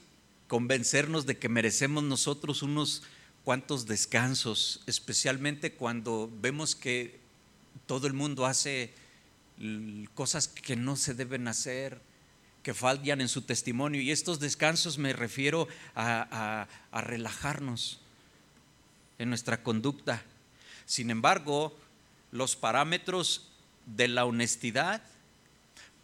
convencernos 0.48 1.26
de 1.26 1.38
que 1.38 1.48
merecemos 1.48 2.02
nosotros 2.02 2.62
unos 2.62 3.02
cuantos 3.44 3.86
descansos, 3.86 4.80
especialmente 4.86 5.72
cuando 5.72 6.30
vemos 6.40 6.74
que 6.74 7.20
todo 7.86 8.06
el 8.06 8.14
mundo 8.14 8.46
hace 8.46 8.92
cosas 10.14 10.48
que 10.48 10.76
no 10.76 10.96
se 10.96 11.14
deben 11.14 11.46
hacer, 11.48 12.00
que 12.62 12.74
fallan 12.74 13.20
en 13.20 13.28
su 13.28 13.42
testimonio. 13.42 14.00
Y 14.00 14.10
estos 14.10 14.40
descansos 14.40 14.98
me 14.98 15.12
refiero 15.12 15.68
a, 15.94 16.66
a 16.90 17.00
relajarnos 17.00 18.00
en 19.18 19.28
nuestra 19.28 19.62
conducta. 19.62 20.22
Sin 20.86 21.10
embargo, 21.10 21.76
los 22.30 22.56
parámetros 22.56 23.48
de 23.86 24.08
la 24.08 24.24
honestidad 24.24 25.02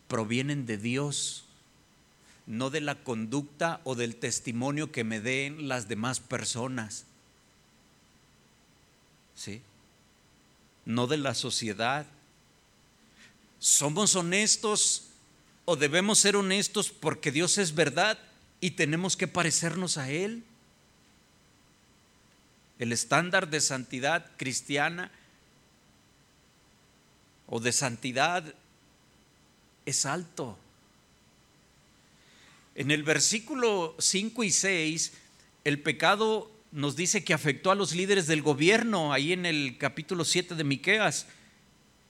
provienen 0.09 0.67
de 0.67 0.79
Dios 0.79 1.44
no 2.47 2.71
de 2.71 2.81
la 2.81 2.97
conducta 2.97 3.81
o 3.85 3.95
del 3.95 4.17
testimonio 4.17 4.93
que 4.93 5.05
me 5.05 5.21
den 5.21 5.69
las 5.69 5.89
demás 5.89 6.21
personas. 6.21 7.07
¿Sí? 9.35 9.63
No 10.85 11.07
de 11.07 11.17
la 11.17 11.35
sociedad. 11.35 12.07
¿Somos 13.59 14.15
honestos 14.15 15.09
o 15.65 15.77
debemos 15.77 16.19
ser 16.19 16.37
honestos 16.37 16.91
porque 16.91 17.33
Dios 17.33 17.57
es 17.57 17.75
verdad 17.75 18.19
y 18.61 18.73
tenemos 18.73 19.17
que 19.17 19.27
parecernos 19.27 19.97
a 19.97 20.11
Él? 20.11 20.45
El 22.79 22.93
estándar 22.93 23.49
de 23.49 23.61
santidad 23.61 24.31
cristiana 24.37 25.11
o 27.47 27.61
de 27.61 27.73
santidad 27.73 28.55
es 29.87 30.05
alto. 30.05 30.59
En 32.75 32.91
el 32.91 33.03
versículo 33.03 33.95
5 33.99 34.45
y 34.45 34.51
6, 34.51 35.13
el 35.65 35.81
pecado 35.81 36.51
nos 36.73 36.97
dice 36.97 37.23
que 37.23 37.35
afectó 37.35 37.71
a 37.71 37.77
los 37.77 37.95
líderes 37.95 38.27
del 38.27 38.43
gobierno, 38.43 39.13
ahí 39.13 39.33
en 39.33 39.47
el 39.47 39.77
capítulo 39.79 40.25
7 40.25 40.57
de 40.57 40.65
Miqueas. 40.65 41.27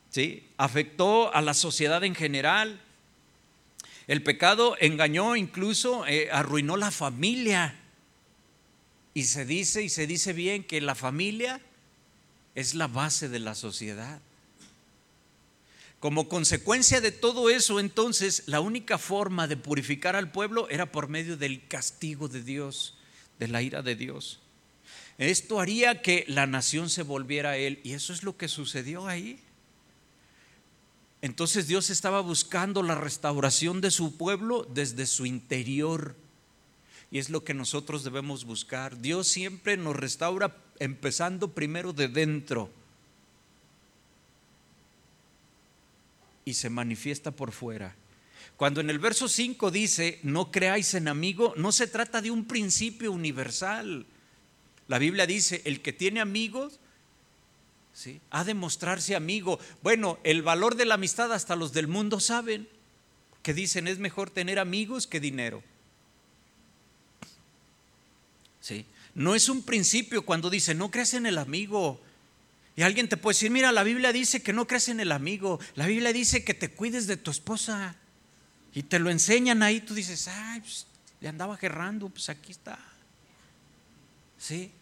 ¿sí? 0.09 0.43
Afectó 0.57 1.35
a 1.35 1.43
la 1.43 1.53
sociedad 1.53 2.03
en 2.03 2.15
general. 2.15 2.81
El 4.07 4.23
pecado 4.23 4.77
engañó, 4.81 5.37
incluso 5.37 6.07
eh, 6.07 6.31
arruinó 6.33 6.79
la 6.79 6.91
familia. 6.91 7.79
Y 9.13 9.25
se 9.25 9.45
dice, 9.45 9.83
y 9.83 9.91
se 9.91 10.07
dice 10.07 10.33
bien, 10.33 10.65
que 10.65 10.81
la 10.81 10.95
familia 10.95 11.61
es 12.55 12.75
la 12.75 12.87
base 12.87 13.29
de 13.29 13.39
la 13.39 13.55
sociedad. 13.55 14.21
Como 16.05 16.29
consecuencia 16.29 17.01
de 17.01 17.13
todo 17.13 17.49
eso, 17.49 17.81
entonces, 17.81 18.43
la 18.45 18.61
única 18.61 18.99
forma 18.99 19.49
de 19.49 19.57
purificar 19.57 20.17
al 20.17 20.31
pueblo 20.31 20.69
era 20.69 20.93
por 20.93 21.09
medio 21.09 21.39
del 21.39 21.67
castigo 21.67 22.29
de 22.29 22.43
Dios, 22.43 22.99
de 23.39 23.49
la 23.49 23.63
ira 23.63 23.81
de 23.81 23.97
Dios. 23.97 24.39
Esto 25.17 25.61
haría 25.61 26.03
que 26.03 26.27
la 26.29 26.47
nación 26.47 26.91
se 26.91 27.05
volviera 27.05 27.53
a 27.53 27.57
él, 27.57 27.81
y 27.85 27.93
eso 27.93 28.13
es 28.13 28.23
lo 28.23 28.37
que 28.37 28.49
sucedió 28.49 29.09
ahí. 29.09 29.41
Entonces 31.23 31.69
Dios 31.69 31.89
estaba 31.89 32.21
buscando 32.21 32.83
la 32.83 32.97
restauración 32.97 33.81
de 33.81 33.91
su 33.91 34.19
pueblo 34.19 34.69
desde 34.75 35.07
su 35.07 35.25
interior. 35.25 36.17
Y 37.11 37.19
es 37.19 37.31
lo 37.31 37.45
que 37.45 37.55
nosotros 37.55 38.05
debemos 38.05 38.45
buscar. 38.45 39.01
Dios 39.01 39.27
siempre 39.27 39.79
nos 39.79 39.97
restaura 39.97 40.55
empezando 40.81 41.55
primero 41.55 41.95
de 41.95 42.09
dentro 42.09 42.71
y 46.45 46.55
se 46.55 46.71
manifiesta 46.71 47.31
por 47.31 47.53
fuera. 47.53 47.97
Cuando 48.57 48.81
en 48.81 48.91
el 48.91 48.99
verso 48.99 49.29
5 49.29 49.71
dice, 49.71 50.21
no 50.23 50.51
creáis 50.51 50.95
en 50.95 51.09
amigo, 51.09 51.55
no 51.57 51.73
se 51.73 51.87
trata 51.87 52.23
de 52.23 52.31
un 52.31 52.45
principio 52.45 53.11
universal. 53.11 54.07
La 54.87 54.99
Biblia 54.99 55.27
dice, 55.27 55.63
el 55.65 55.81
que 55.81 55.93
tiene 55.93 56.21
amigos 56.21 56.79
¿sí? 57.95 58.21
Ha 58.31 58.45
de 58.45 58.55
mostrarse 58.55 59.15
amigo. 59.15 59.59
Bueno, 59.83 60.19
el 60.25 60.43
valor 60.43 60.75
de 60.75 60.85
la 60.85 60.95
amistad 60.95 61.33
hasta 61.33 61.57
los 61.57 61.73
del 61.73 61.89
mundo 61.89 62.21
saben, 62.21 62.69
que 63.43 63.55
dicen 63.55 63.89
es 63.89 63.99
mejor 63.99 64.31
tener 64.31 64.59
amigos 64.59 65.07
que 65.07 65.21
dinero. 65.21 65.63
¿Sí? 68.61 68.85
No 69.15 69.35
es 69.35 69.49
un 69.49 69.63
principio 69.63 70.25
cuando 70.25 70.51
dice, 70.51 70.75
no 70.75 70.91
crees 70.91 71.15
en 71.15 71.27
el 71.27 71.39
amigo. 71.39 72.01
Y 72.77 72.83
alguien 72.83 73.09
te 73.09 73.17
puede 73.17 73.35
decir, 73.35 73.51
mira, 73.51 73.71
la 73.73 73.85
Biblia 73.85 74.13
dice 74.13 74.43
que 74.43 74.53
no 74.53 74.67
crees 74.67 74.89
en 74.89 75.01
el 75.01 75.13
amigo. 75.13 75.61
La 75.75 75.87
Biblia 75.87 76.13
dice 76.13 76.45
que 76.45 76.55
te 76.55 76.71
cuides 76.71 77.07
de 77.07 77.17
tu 77.17 77.31
esposa. 77.31 77.97
Y 78.73 78.83
te 78.83 78.99
lo 78.99 79.11
enseñan 79.11 79.63
ahí, 79.63 79.81
tú 79.81 79.95
dices, 79.95 80.27
ay, 80.27 80.61
pues, 80.61 80.87
le 81.21 81.29
andaba 81.29 81.57
gerrando, 81.57 82.09
pues 82.09 82.29
aquí 82.29 82.51
está. 82.51 82.79
¿Sí? 84.37 84.73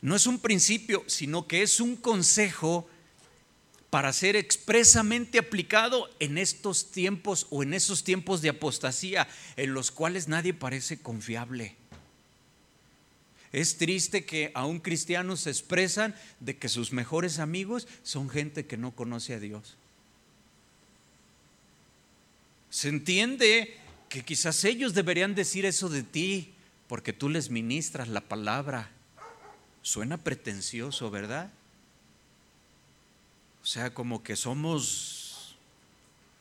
No 0.00 0.16
es 0.16 0.26
un 0.26 0.38
principio, 0.38 1.04
sino 1.06 1.46
que 1.46 1.62
es 1.62 1.80
un 1.80 1.96
consejo 1.96 2.88
para 3.90 4.12
ser 4.12 4.34
expresamente 4.34 5.38
aplicado 5.38 6.10
en 6.18 6.36
estos 6.36 6.90
tiempos 6.90 7.46
o 7.50 7.62
en 7.62 7.74
esos 7.74 8.02
tiempos 8.02 8.42
de 8.42 8.48
apostasía 8.48 9.28
en 9.56 9.72
los 9.72 9.90
cuales 9.90 10.26
nadie 10.26 10.52
parece 10.52 10.98
confiable. 10.98 11.76
Es 13.54 13.76
triste 13.76 14.24
que 14.24 14.50
aún 14.54 14.80
cristianos 14.80 15.42
se 15.42 15.50
expresan 15.50 16.12
de 16.40 16.56
que 16.56 16.68
sus 16.68 16.92
mejores 16.92 17.38
amigos 17.38 17.86
son 18.02 18.28
gente 18.28 18.66
que 18.66 18.76
no 18.76 18.90
conoce 18.90 19.32
a 19.32 19.38
Dios. 19.38 19.76
Se 22.68 22.88
entiende 22.88 23.78
que 24.08 24.24
quizás 24.24 24.64
ellos 24.64 24.92
deberían 24.92 25.36
decir 25.36 25.66
eso 25.66 25.88
de 25.88 26.02
ti 26.02 26.52
porque 26.88 27.12
tú 27.12 27.28
les 27.28 27.48
ministras 27.48 28.08
la 28.08 28.22
palabra. 28.22 28.90
Suena 29.82 30.16
pretencioso, 30.16 31.12
¿verdad? 31.12 31.52
O 33.62 33.66
sea, 33.66 33.94
como 33.94 34.24
que 34.24 34.34
somos 34.34 35.54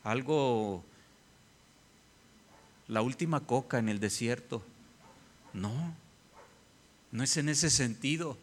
algo, 0.03 0.83
la 2.87 3.03
última 3.03 3.41
coca 3.41 3.77
en 3.77 3.87
el 3.87 3.99
desierto. 3.99 4.63
No, 5.53 5.93
no 7.13 7.23
es 7.23 7.37
en 7.37 7.47
ese 7.47 7.69
sentido. 7.69 8.37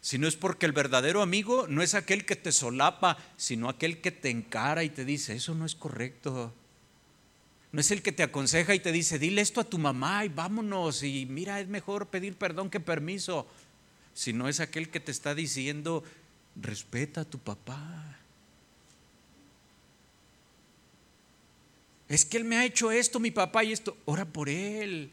Sino 0.00 0.28
es 0.28 0.36
porque 0.36 0.64
el 0.64 0.72
verdadero 0.72 1.22
amigo 1.22 1.66
no 1.68 1.82
es 1.82 1.94
aquel 1.94 2.24
que 2.24 2.36
te 2.36 2.52
solapa, 2.52 3.18
sino 3.36 3.68
aquel 3.68 4.00
que 4.00 4.12
te 4.12 4.30
encara 4.30 4.84
y 4.84 4.90
te 4.90 5.04
dice, 5.04 5.34
eso 5.34 5.54
no 5.54 5.66
es 5.66 5.74
correcto. 5.74 6.54
No 7.72 7.80
es 7.80 7.90
el 7.90 8.00
que 8.00 8.12
te 8.12 8.22
aconseja 8.22 8.76
y 8.76 8.80
te 8.80 8.92
dice, 8.92 9.18
dile 9.18 9.42
esto 9.42 9.60
a 9.60 9.64
tu 9.64 9.78
mamá 9.78 10.24
y 10.24 10.28
vámonos 10.28 11.02
y 11.02 11.26
mira, 11.26 11.60
es 11.60 11.66
mejor 11.66 12.06
pedir 12.06 12.36
perdón 12.36 12.70
que 12.70 12.78
permiso. 12.78 13.48
Sino 14.14 14.48
es 14.48 14.60
aquel 14.60 14.88
que 14.88 15.00
te 15.00 15.10
está 15.10 15.34
diciendo, 15.34 16.04
respeta 16.54 17.22
a 17.22 17.24
tu 17.24 17.40
papá. 17.40 18.20
Es 22.08 22.24
que 22.24 22.36
él 22.36 22.44
me 22.44 22.56
ha 22.56 22.64
hecho 22.64 22.92
esto, 22.92 23.18
mi 23.18 23.32
papá, 23.32 23.64
y 23.64 23.72
esto, 23.72 23.96
ora 24.04 24.24
por 24.24 24.48
él. 24.48 25.10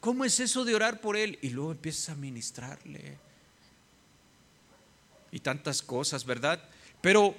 ¿Cómo 0.00 0.24
es 0.24 0.40
eso 0.40 0.64
de 0.64 0.74
orar 0.74 1.00
por 1.00 1.16
él? 1.16 1.38
Y 1.42 1.50
luego 1.50 1.72
empiezas 1.72 2.08
a 2.08 2.14
ministrarle. 2.14 3.18
Y 5.30 5.40
tantas 5.40 5.82
cosas, 5.82 6.24
¿verdad? 6.24 6.62
Pero 7.00 7.36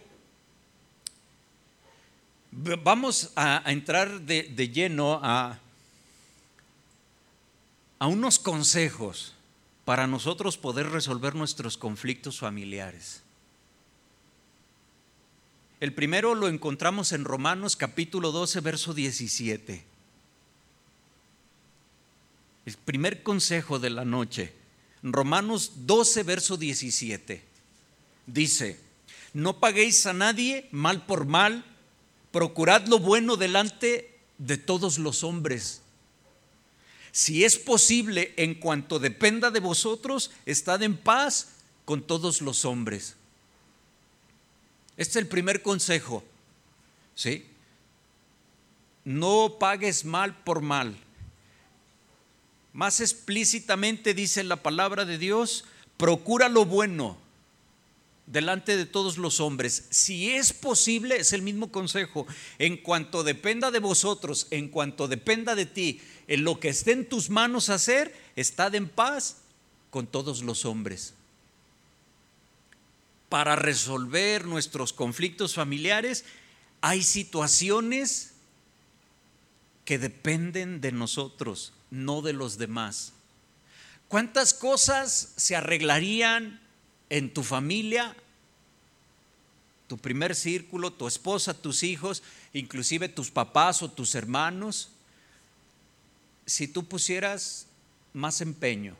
vamos 2.51 3.31
a, 3.35 3.63
entrar 3.65 4.21
de, 4.21 4.69
lleno 4.69 5.19
a, 5.23 5.59
a 7.99 8.07
unos 8.07 8.39
consejos 8.39 9.33
para 9.83 10.05
nosotros 10.07 10.57
poder 10.57 10.89
resolver 10.89 11.35
nuestros 11.35 11.77
conflictos 11.77 12.39
familiares. 12.39 13.23
El 15.79 15.93
primero 15.93 16.35
lo 16.35 16.47
encontramos 16.47 17.11
en 17.11 17.25
Romanos 17.25 17.75
capítulo 17.75 18.31
12, 18.31 18.59
verso 18.59 18.93
17. 18.93 19.90
El 22.65 22.75
primer 22.75 23.23
consejo 23.23 23.79
de 23.79 23.89
la 23.89 24.05
noche, 24.05 24.53
Romanos 25.03 25.71
12, 25.87 26.23
verso 26.23 26.57
17, 26.57 27.43
dice, 28.27 28.79
no 29.33 29.59
paguéis 29.59 30.05
a 30.05 30.13
nadie 30.13 30.67
mal 30.71 31.05
por 31.05 31.25
mal, 31.25 31.65
procurad 32.31 32.85
lo 32.87 32.99
bueno 32.99 33.35
delante 33.35 34.19
de 34.37 34.57
todos 34.57 34.99
los 34.99 35.23
hombres. 35.23 35.81
Si 37.11 37.43
es 37.43 37.57
posible, 37.57 38.33
en 38.37 38.55
cuanto 38.55 38.99
dependa 38.99 39.51
de 39.51 39.59
vosotros, 39.59 40.31
estad 40.45 40.81
en 40.83 40.95
paz 40.95 41.49
con 41.83 42.01
todos 42.03 42.41
los 42.41 42.63
hombres. 42.63 43.15
Este 44.97 45.11
es 45.19 45.23
el 45.23 45.27
primer 45.27 45.61
consejo. 45.61 46.23
¿Sí? 47.15 47.45
No 49.03 49.57
pagues 49.59 50.05
mal 50.05 50.43
por 50.43 50.61
mal. 50.61 50.95
Más 52.73 53.01
explícitamente 53.01 54.13
dice 54.13 54.43
la 54.43 54.57
palabra 54.57 55.05
de 55.05 55.17
Dios, 55.17 55.65
procura 55.97 56.47
lo 56.47 56.65
bueno 56.65 57.17
delante 58.27 58.77
de 58.77 58.85
todos 58.85 59.17
los 59.17 59.41
hombres. 59.41 59.87
Si 59.89 60.31
es 60.31 60.53
posible, 60.53 61.17
es 61.17 61.33
el 61.33 61.41
mismo 61.41 61.71
consejo, 61.71 62.25
en 62.59 62.77
cuanto 62.77 63.23
dependa 63.23 63.71
de 63.71 63.79
vosotros, 63.79 64.47
en 64.51 64.69
cuanto 64.69 65.09
dependa 65.09 65.53
de 65.53 65.65
ti, 65.65 66.01
en 66.27 66.45
lo 66.45 66.59
que 66.59 66.69
esté 66.69 66.93
en 66.93 67.09
tus 67.09 67.29
manos 67.29 67.69
hacer, 67.69 68.15
estad 68.37 68.73
en 68.75 68.87
paz 68.87 69.41
con 69.89 70.07
todos 70.07 70.41
los 70.41 70.63
hombres. 70.63 71.13
Para 73.27 73.57
resolver 73.57 74.45
nuestros 74.45 74.93
conflictos 74.93 75.55
familiares, 75.55 76.23
hay 76.79 77.03
situaciones 77.03 78.31
que 79.83 79.99
dependen 79.99 80.79
de 80.79 80.93
nosotros 80.93 81.73
no 81.91 82.21
de 82.21 82.33
los 82.33 82.57
demás. 82.57 83.13
¿Cuántas 84.07 84.53
cosas 84.53 85.33
se 85.35 85.55
arreglarían 85.55 86.59
en 87.09 87.33
tu 87.33 87.43
familia, 87.43 88.15
tu 89.87 89.97
primer 89.97 90.35
círculo, 90.35 90.91
tu 90.91 91.07
esposa, 91.07 91.53
tus 91.53 91.83
hijos, 91.83 92.23
inclusive 92.53 93.09
tus 93.09 93.29
papás 93.29 93.83
o 93.83 93.91
tus 93.91 94.15
hermanos, 94.15 94.89
si 96.45 96.67
tú 96.67 96.85
pusieras 96.85 97.67
más 98.13 98.41
empeño, 98.41 98.95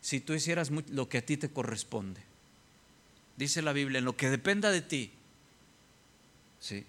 si 0.00 0.20
tú 0.20 0.34
hicieras 0.34 0.70
lo 0.70 1.08
que 1.08 1.18
a 1.18 1.26
ti 1.26 1.36
te 1.36 1.50
corresponde? 1.50 2.22
Dice 3.36 3.62
la 3.62 3.72
Biblia, 3.72 3.98
en 3.98 4.04
lo 4.04 4.16
que 4.16 4.30
dependa 4.30 4.70
de 4.70 4.80
ti, 4.80 5.10
¿sí? 6.60 6.86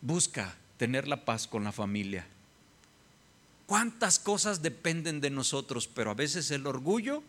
busca 0.00 0.56
tener 0.78 1.06
la 1.08 1.24
paz 1.24 1.46
con 1.46 1.64
la 1.64 1.72
familia 1.72 2.26
cuántas 3.68 4.18
cosas 4.18 4.62
dependen 4.62 5.20
de 5.20 5.28
nosotros, 5.28 5.86
pero 5.86 6.10
a 6.10 6.14
veces 6.14 6.50
el 6.50 6.66
orgullo, 6.66 7.22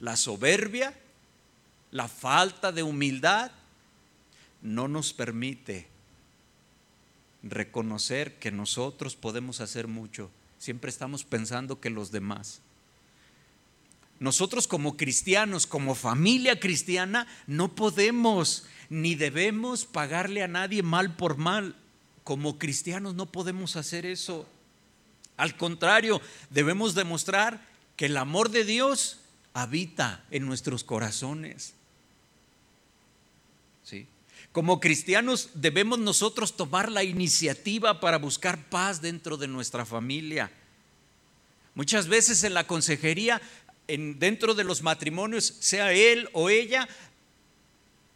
la 0.00 0.16
soberbia, 0.16 0.98
la 1.90 2.08
falta 2.08 2.72
de 2.72 2.82
humildad 2.82 3.52
no 4.62 4.88
nos 4.88 5.12
permite 5.12 5.86
reconocer 7.42 8.38
que 8.38 8.50
nosotros 8.50 9.14
podemos 9.14 9.60
hacer 9.60 9.86
mucho. 9.86 10.30
Siempre 10.58 10.88
estamos 10.88 11.22
pensando 11.22 11.78
que 11.78 11.90
los 11.90 12.10
demás. 12.10 12.62
Nosotros 14.20 14.66
como 14.66 14.96
cristianos, 14.96 15.66
como 15.66 15.94
familia 15.94 16.58
cristiana, 16.58 17.26
no 17.46 17.74
podemos 17.74 18.64
ni 18.88 19.16
debemos 19.16 19.84
pagarle 19.84 20.42
a 20.42 20.48
nadie 20.48 20.82
mal 20.82 21.14
por 21.14 21.36
mal. 21.36 21.76
Como 22.22 22.58
cristianos 22.58 23.14
no 23.14 23.26
podemos 23.26 23.76
hacer 23.76 24.06
eso. 24.06 24.48
Al 25.36 25.56
contrario, 25.56 26.20
debemos 26.50 26.94
demostrar 26.94 27.66
que 27.96 28.06
el 28.06 28.16
amor 28.16 28.50
de 28.50 28.64
Dios 28.64 29.18
habita 29.52 30.24
en 30.30 30.46
nuestros 30.46 30.84
corazones. 30.84 31.74
¿Sí? 33.84 34.06
Como 34.52 34.80
cristianos 34.80 35.50
debemos 35.54 35.98
nosotros 35.98 36.56
tomar 36.56 36.90
la 36.90 37.02
iniciativa 37.02 38.00
para 38.00 38.18
buscar 38.18 38.68
paz 38.68 39.00
dentro 39.00 39.36
de 39.36 39.48
nuestra 39.48 39.84
familia. 39.84 40.50
Muchas 41.74 42.06
veces 42.06 42.44
en 42.44 42.54
la 42.54 42.66
consejería, 42.66 43.42
en, 43.88 44.18
dentro 44.20 44.54
de 44.54 44.64
los 44.64 44.82
matrimonios, 44.82 45.56
sea 45.58 45.92
él 45.92 46.28
o 46.32 46.50
ella, 46.50 46.88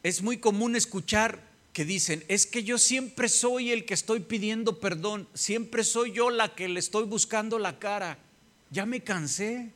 es 0.05 0.23
muy 0.23 0.39
común 0.39 0.77
escuchar 0.77 1.48
que 1.73 1.85
dicen, 1.85 2.25
es 2.29 2.47
que 2.47 2.65
yo 2.65 2.79
siempre 2.79 3.29
soy 3.29 3.71
el 3.71 3.85
que 3.85 3.95
estoy 3.95 4.21
pidiendo 4.21 4.81
perdón, 4.81 5.29
siempre 5.35 5.85
soy 5.85 6.13
yo 6.13 6.31
la 6.31 6.55
que 6.55 6.69
le 6.69 6.81
estoy 6.81 7.05
buscando 7.05 7.59
la 7.59 7.79
cara, 7.79 8.19
ya 8.71 8.87
me 8.87 9.03
cansé. 9.03 9.73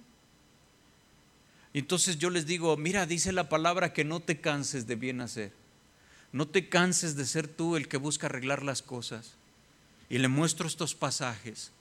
Entonces 1.74 2.18
yo 2.18 2.28
les 2.30 2.46
digo, 2.46 2.76
mira, 2.76 3.06
dice 3.06 3.32
la 3.32 3.48
palabra 3.48 3.92
que 3.92 4.04
no 4.04 4.20
te 4.20 4.40
canses 4.40 4.86
de 4.86 4.96
bien 4.96 5.20
hacer, 5.20 5.52
no 6.32 6.48
te 6.48 6.68
canses 6.68 7.16
de 7.16 7.24
ser 7.24 7.48
tú 7.48 7.76
el 7.76 7.88
que 7.88 7.96
busca 7.96 8.26
arreglar 8.26 8.62
las 8.62 8.82
cosas. 8.82 9.34
Y 10.08 10.18
le 10.18 10.28
muestro 10.28 10.66
estos 10.66 10.94
pasajes. 10.94 11.72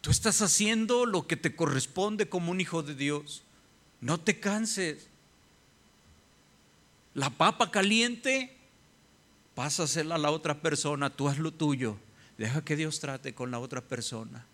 Tú 0.00 0.10
estás 0.10 0.40
haciendo 0.40 1.04
lo 1.04 1.26
que 1.26 1.36
te 1.36 1.54
corresponde 1.54 2.28
como 2.28 2.50
un 2.50 2.62
hijo 2.62 2.82
de 2.82 2.94
Dios. 2.94 3.42
No 4.00 4.18
te 4.18 4.40
canses. 4.40 5.08
La 7.18 7.30
papa 7.30 7.72
caliente, 7.72 8.54
pásasela 9.56 10.14
a 10.14 10.18
la 10.18 10.30
otra 10.30 10.60
persona, 10.60 11.10
tú 11.10 11.28
haz 11.28 11.38
lo 11.38 11.52
tuyo. 11.52 11.96
Deja 12.36 12.64
que 12.64 12.76
Dios 12.76 13.00
trate 13.00 13.34
con 13.34 13.50
la 13.50 13.58
otra 13.58 13.80
persona. 13.80 14.46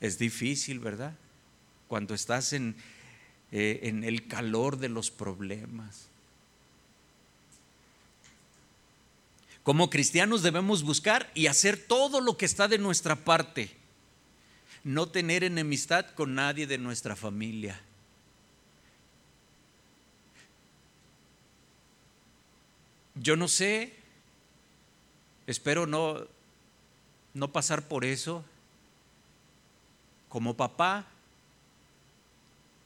Es 0.00 0.18
difícil, 0.18 0.78
¿verdad? 0.78 1.14
Cuando 1.88 2.12
estás 2.12 2.52
en, 2.52 2.76
eh, 3.52 3.80
en 3.84 4.04
el 4.04 4.28
calor 4.28 4.76
de 4.76 4.90
los 4.90 5.10
problemas. 5.10 6.08
Como 9.62 9.88
cristianos 9.88 10.42
debemos 10.42 10.82
buscar 10.82 11.30
y 11.34 11.46
hacer 11.46 11.78
todo 11.78 12.20
lo 12.20 12.36
que 12.36 12.44
está 12.44 12.68
de 12.68 12.76
nuestra 12.76 13.16
parte. 13.16 13.70
No 14.84 15.08
tener 15.08 15.42
enemistad 15.42 16.10
con 16.10 16.34
nadie 16.34 16.66
de 16.66 16.76
nuestra 16.76 17.16
familia. 17.16 17.80
Yo 23.20 23.36
no 23.36 23.48
sé, 23.48 23.92
espero 25.46 25.86
no, 25.86 26.26
no 27.34 27.52
pasar 27.52 27.86
por 27.86 28.06
eso. 28.06 28.42
Como 30.30 30.56
papá, 30.56 31.04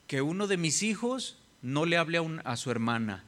que 0.08 0.22
uno 0.22 0.48
de 0.48 0.56
mis 0.56 0.82
hijos 0.82 1.36
no 1.62 1.86
le 1.86 1.96
hable 1.96 2.18
a, 2.18 2.50
a 2.50 2.56
su 2.56 2.72
hermana 2.72 3.22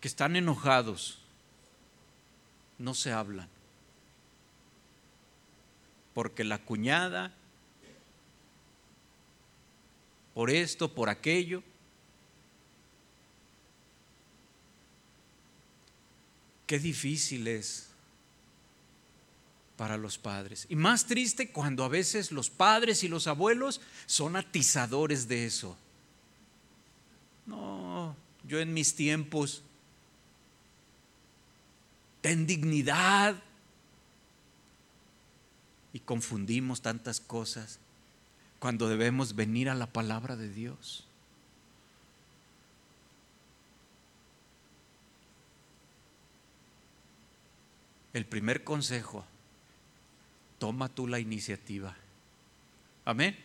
que 0.00 0.08
están 0.08 0.34
enojados, 0.34 1.18
no 2.78 2.94
se 2.94 3.12
hablan. 3.12 3.48
Porque 6.12 6.42
la 6.42 6.58
cuñada, 6.58 7.32
por 10.34 10.50
esto, 10.50 10.92
por 10.92 11.08
aquello, 11.08 11.62
qué 16.70 16.78
difícil 16.78 17.48
es 17.48 17.88
para 19.76 19.96
los 19.96 20.18
padres. 20.18 20.66
Y 20.68 20.76
más 20.76 21.04
triste 21.04 21.50
cuando 21.50 21.82
a 21.82 21.88
veces 21.88 22.30
los 22.30 22.48
padres 22.48 23.02
y 23.02 23.08
los 23.08 23.26
abuelos 23.26 23.80
son 24.06 24.36
atizadores 24.36 25.26
de 25.26 25.46
eso. 25.46 25.76
No, 27.44 28.14
yo 28.46 28.60
en 28.60 28.72
mis 28.72 28.94
tiempos 28.94 29.64
ten 32.20 32.46
dignidad. 32.46 33.34
Y 35.92 35.98
confundimos 35.98 36.82
tantas 36.82 37.18
cosas 37.18 37.80
cuando 38.60 38.88
debemos 38.88 39.34
venir 39.34 39.70
a 39.70 39.74
la 39.74 39.88
palabra 39.88 40.36
de 40.36 40.48
Dios. 40.48 41.04
El 48.12 48.26
primer 48.26 48.64
consejo, 48.64 49.24
toma 50.58 50.88
tú 50.88 51.06
la 51.06 51.18
iniciativa. 51.18 51.96
Amén. 53.04 53.36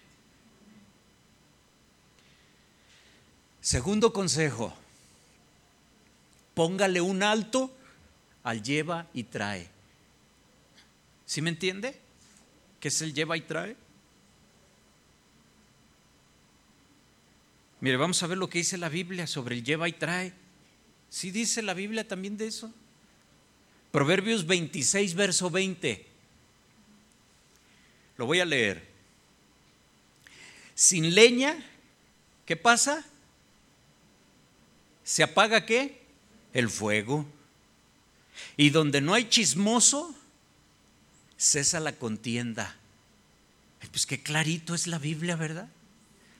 Segundo 3.62 4.13
consejo, 4.13 4.75
póngale 6.54 7.01
un 7.01 7.23
alto 7.23 7.75
al 8.43 8.62
lleva 8.62 9.08
y 9.13 9.23
trae. 9.23 9.67
¿Sí 11.25 11.41
me 11.41 11.49
entiende? 11.49 11.99
¿Qué 12.80 12.89
es 12.89 13.01
el 13.01 13.13
lleva 13.13 13.38
y 13.38 13.41
trae? 13.41 13.75
Mire, 17.82 17.97
vamos 17.97 18.21
a 18.21 18.28
ver 18.28 18.38
lo 18.38 18.49
que 18.49 18.60
dice 18.60 18.78
la 18.78 18.89
Biblia 18.89 19.28
sobre 19.28 19.56
el 19.56 19.63
lleva 19.63 19.88
y 19.88 19.93
trae. 19.93 20.34
¿Sí 21.10 21.32
dice 21.32 21.62
la 21.62 21.73
Biblia 21.73 22.08
también 22.08 22.38
de 22.38 22.47
eso? 22.47 22.73
Proverbios 23.95 24.45
26, 24.45 25.15
verso 25.15 25.49
20. 25.49 26.05
Lo 28.17 28.25
voy 28.25 28.41
a 28.41 28.45
leer. 28.45 28.86
Sin 30.73 31.15
leña, 31.15 31.55
¿qué 32.45 32.58
pasa? 32.58 33.05
¿Se 35.05 35.23
apaga 35.23 35.65
qué? 35.65 36.01
El 36.53 36.69
fuego. 36.69 37.25
Y 38.58 38.69
donde 38.71 38.99
no 38.99 39.13
hay 39.13 39.29
chismoso, 39.29 40.13
cesa 41.38 41.79
la 41.79 41.93
contienda. 41.93 42.75
Pues 43.91 44.05
qué 44.05 44.21
clarito 44.21 44.75
es 44.75 44.88
la 44.88 44.99
Biblia, 44.99 45.38
¿verdad? 45.38 45.69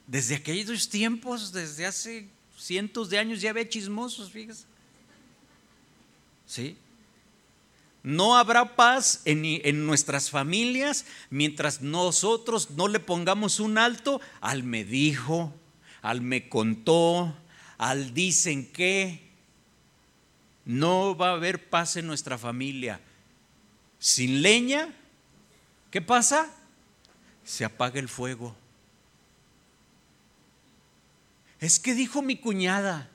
Desde 0.06 0.34
aquellos 0.34 0.90
tiempos, 0.90 1.52
desde 1.52 1.86
hace 1.86 2.28
cientos 2.58 3.08
de 3.08 3.18
años 3.18 3.40
ya 3.40 3.48
había 3.48 3.66
chismosos, 3.66 4.30
fíjese. 4.30 4.64
¿Sí? 6.46 6.76
No 8.06 8.36
habrá 8.36 8.76
paz 8.76 9.22
en, 9.24 9.84
nuestras 9.84 10.30
familias 10.30 11.06
mientras 11.28 11.82
nosotros 11.82 12.70
no 12.70 12.86
le 12.86 13.00
pongamos 13.00 13.58
un 13.58 13.78
alto 13.78 14.20
al 14.40 14.62
me 14.62 14.84
dijo, 14.84 15.52
al 16.02 16.20
me 16.20 16.48
contó, 16.48 17.36
al 17.78 18.14
dicen 18.14 18.70
que, 18.70 19.28
no 20.64 21.16
va 21.16 21.30
a 21.30 21.32
haber 21.32 21.68
paz 21.68 21.96
en 21.96 22.06
nuestra 22.06 22.38
familia. 22.38 23.00
Sin 23.98 24.40
leña, 24.40 24.94
¿qué 25.90 26.00
pasa? 26.00 26.48
Se 27.42 27.64
apaga 27.64 27.98
el 27.98 28.08
fuego. 28.08 28.54
Es 31.58 31.80
que 31.80 31.92
dijo 31.94 32.22
mi 32.22 32.36
cuñada. 32.36 33.10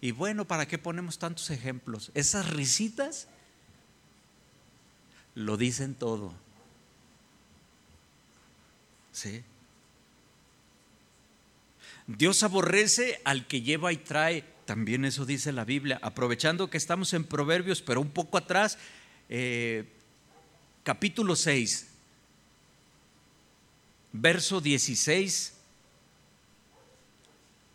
Y 0.00 0.12
bueno, 0.12 0.44
¿para 0.46 0.66
qué 0.66 0.78
ponemos 0.78 1.18
tantos 1.18 1.50
ejemplos? 1.50 2.10
Esas 2.14 2.50
risitas 2.50 3.28
lo 5.34 5.56
dicen 5.56 5.94
todo. 5.94 6.32
¿Sí? 9.12 9.42
Dios 12.06 12.42
aborrece 12.42 13.20
al 13.24 13.46
que 13.46 13.62
lleva 13.62 13.92
y 13.92 13.96
trae 13.96 14.44
también 14.68 15.06
eso 15.06 15.24
dice 15.24 15.50
la 15.50 15.64
Biblia. 15.64 15.98
Aprovechando 16.02 16.68
que 16.68 16.76
estamos 16.76 17.14
en 17.14 17.24
Proverbios, 17.24 17.80
pero 17.80 18.02
un 18.02 18.10
poco 18.10 18.36
atrás, 18.36 18.76
eh, 19.30 19.86
capítulo 20.82 21.36
6, 21.36 21.88
verso 24.12 24.60
16 24.60 25.57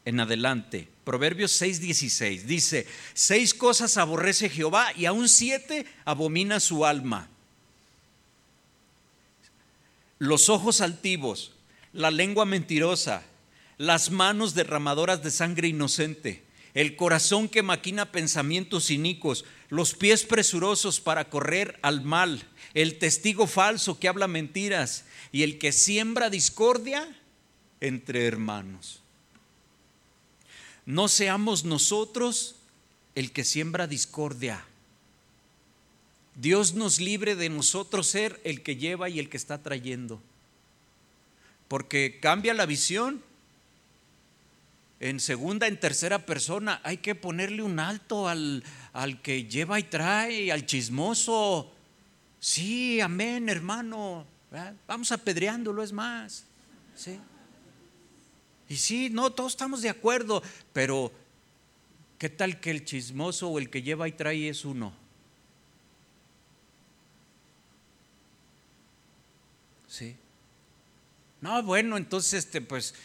en 0.06 0.20
adelante. 0.20 0.88
Proverbios 1.04 1.52
6, 1.54 1.82
16 1.82 2.48
dice, 2.48 2.88
seis 3.14 3.54
cosas 3.54 3.98
aborrece 3.98 4.50
Jehová 4.50 4.92
y 4.96 5.06
aún 5.06 5.30
siete 5.30 5.86
abomina 6.06 6.60
su 6.60 6.86
alma. 6.86 7.30
Los 10.20 10.50
ojos 10.50 10.82
altivos, 10.82 11.54
la 11.92 12.12
lengua 12.12 12.46
mentirosa, 12.46 13.24
las 13.78 14.12
manos 14.12 14.54
derramadoras 14.54 15.24
de 15.24 15.32
sangre 15.32 15.68
inocente 15.68 16.44
el 16.74 16.96
corazón 16.96 17.50
que 17.50 17.62
maquina 17.62 18.12
pensamientos 18.12 18.90
inicuos, 18.90 19.46
los 19.70 19.94
pies 19.94 20.24
presurosos 20.24 21.00
para 21.00 21.30
correr 21.30 21.78
al 21.82 22.04
mal, 22.04 22.44
el 22.74 22.98
testigo 22.98 23.48
falso 23.48 24.00
que 24.00 24.08
habla 24.08 24.28
mentiras 24.28 25.06
y 25.32 25.44
el 25.44 25.60
que 25.60 25.72
siembra 25.72 26.30
discordia 26.30 27.08
entre 27.80 28.26
hermanos. 28.26 29.03
No 30.86 31.08
seamos 31.08 31.64
nosotros 31.64 32.56
el 33.16 33.32
que 33.32 33.44
siembra 33.44 33.88
discordia. 33.88 34.66
Dios 36.36 36.74
nos 36.74 37.00
libre 37.00 37.36
de 37.36 37.50
nosotros 37.50 38.08
ser 38.08 38.42
el 38.44 38.64
que 38.64 38.76
lleva 38.76 39.10
y 39.10 39.20
el 39.20 39.30
que 39.30 39.38
está 39.38 39.62
trayendo. 39.62 40.22
Porque 41.68 42.20
cambia 42.22 42.54
la 42.54 42.66
visión 42.66 43.22
en 45.00 45.20
segunda, 45.20 45.68
en 45.68 45.78
tercera 45.80 46.26
persona, 46.26 46.80
hay 46.84 46.98
que 46.98 47.14
ponerle 47.14 47.62
un 47.62 47.80
alto 47.80 48.30
al, 48.30 48.64
al 48.94 49.22
que 49.22 49.46
lleva 49.46 49.78
y 49.78 49.84
trae, 49.84 50.52
al 50.52 50.66
chismoso. 50.66 51.74
Sí, 52.40 53.02
amén, 53.02 53.50
hermano. 53.50 54.26
Vamos 54.88 55.12
apedreándolo, 55.12 55.84
es 55.84 55.92
más. 55.92 56.46
¿Sí? 56.96 57.20
Y 58.70 58.78
sí, 58.78 59.10
no, 59.10 59.32
todos 59.32 59.54
estamos 59.54 59.82
de 59.82 59.90
acuerdo, 59.90 60.42
pero 60.72 61.12
¿qué 62.18 62.30
tal 62.30 62.60
que 62.60 62.72
el 62.72 62.86
chismoso 62.86 63.50
o 63.50 63.60
el 63.60 63.70
que 63.70 63.82
lleva 63.84 64.08
y 64.08 64.14
trae 64.14 64.50
es 64.50 64.66
uno? 64.66 64.94
Sí. 69.88 70.16
No, 71.42 71.62
bueno, 71.62 71.98
entonces, 71.98 72.46
este, 72.46 72.62
pues 72.62 72.96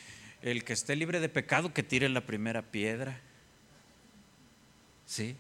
el 0.42 0.64
que 0.64 0.72
esté 0.72 0.96
libre 0.96 1.20
de 1.20 1.28
pecado 1.28 1.74
que 1.74 1.82
tire 1.82 2.09
la 2.09 2.24
primera 2.24 2.62
piedra. 2.62 3.20
¿Sí? 5.06 5.36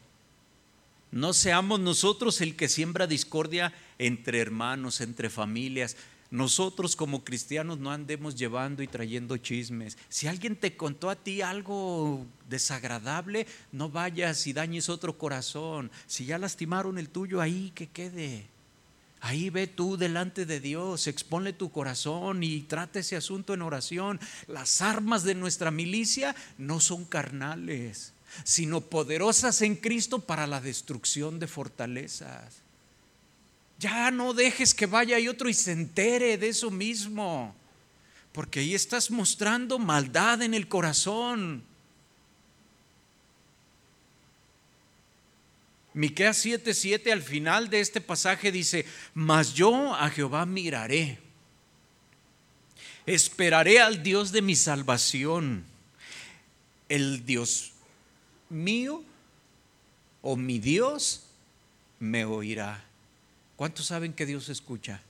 No 1.10 1.32
seamos 1.32 1.80
nosotros 1.80 2.40
el 2.40 2.56
que 2.56 2.68
siembra 2.68 3.06
discordia 3.06 3.72
entre 3.98 4.40
hermanos, 4.40 5.00
entre 5.00 5.30
familias. 5.30 5.96
Nosotros 6.30 6.94
como 6.94 7.24
cristianos 7.24 7.78
no 7.78 7.90
andemos 7.90 8.36
llevando 8.36 8.82
y 8.82 8.86
trayendo 8.86 9.38
chismes. 9.38 9.96
Si 10.10 10.26
alguien 10.26 10.56
te 10.56 10.76
contó 10.76 11.08
a 11.08 11.16
ti 11.16 11.40
algo 11.40 12.26
desagradable, 12.50 13.46
no 13.72 13.88
vayas 13.88 14.46
y 14.46 14.52
dañes 14.52 14.90
otro 14.90 15.16
corazón. 15.16 15.90
Si 16.06 16.26
ya 16.26 16.36
lastimaron 16.36 16.98
el 16.98 17.08
tuyo, 17.08 17.40
ahí 17.40 17.72
que 17.74 17.86
quede. 17.86 18.46
Ahí 19.20 19.48
ve 19.50 19.66
tú 19.66 19.96
delante 19.96 20.46
de 20.46 20.60
Dios, 20.60 21.06
expone 21.06 21.52
tu 21.52 21.72
corazón 21.72 22.42
y 22.42 22.60
trata 22.60 23.00
ese 23.00 23.16
asunto 23.16 23.54
en 23.54 23.62
oración. 23.62 24.20
Las 24.46 24.82
armas 24.82 25.24
de 25.24 25.34
nuestra 25.34 25.70
milicia 25.70 26.36
no 26.56 26.78
son 26.78 27.04
carnales, 27.04 28.12
sino 28.44 28.82
poderosas 28.82 29.62
en 29.62 29.76
Cristo 29.76 30.20
para 30.20 30.46
la 30.46 30.60
destrucción 30.60 31.38
de 31.40 31.48
fortalezas. 31.48 32.67
Ya 33.78 34.10
no 34.10 34.34
dejes 34.34 34.74
que 34.74 34.86
vaya 34.86 35.18
y 35.20 35.28
otro 35.28 35.48
y 35.48 35.54
se 35.54 35.70
entere 35.70 36.36
de 36.36 36.48
eso 36.48 36.70
mismo, 36.70 37.54
porque 38.32 38.60
ahí 38.60 38.74
estás 38.74 39.10
mostrando 39.10 39.78
maldad 39.78 40.42
en 40.42 40.52
el 40.52 40.66
corazón. 40.66 41.62
Miqueas 45.94 46.44
7:7 46.44 47.12
al 47.12 47.22
final 47.22 47.70
de 47.70 47.80
este 47.80 48.00
pasaje 48.00 48.50
dice, 48.50 48.84
"Mas 49.14 49.54
yo 49.54 49.94
a 49.94 50.10
Jehová 50.10 50.44
miraré. 50.44 51.18
Esperaré 53.06 53.80
al 53.80 54.02
Dios 54.02 54.32
de 54.32 54.42
mi 54.42 54.54
salvación. 54.54 55.64
El 56.88 57.24
Dios 57.24 57.72
mío 58.48 59.02
o 60.20 60.36
mi 60.36 60.58
Dios 60.58 61.22
me 62.00 62.24
oirá." 62.24 62.87
¿Cuántos 63.58 63.86
saben 63.86 64.12
que 64.12 64.24
Dios 64.24 64.48
escucha? 64.50 65.00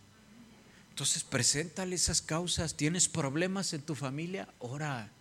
Entonces, 0.88 1.22
preséntale 1.22 1.94
esas 1.94 2.22
causas. 2.22 2.74
¿Tienes 2.74 3.06
problemas 3.06 3.74
en 3.74 3.82
tu 3.82 3.94
familia? 3.94 4.48
Ora. 4.58 5.12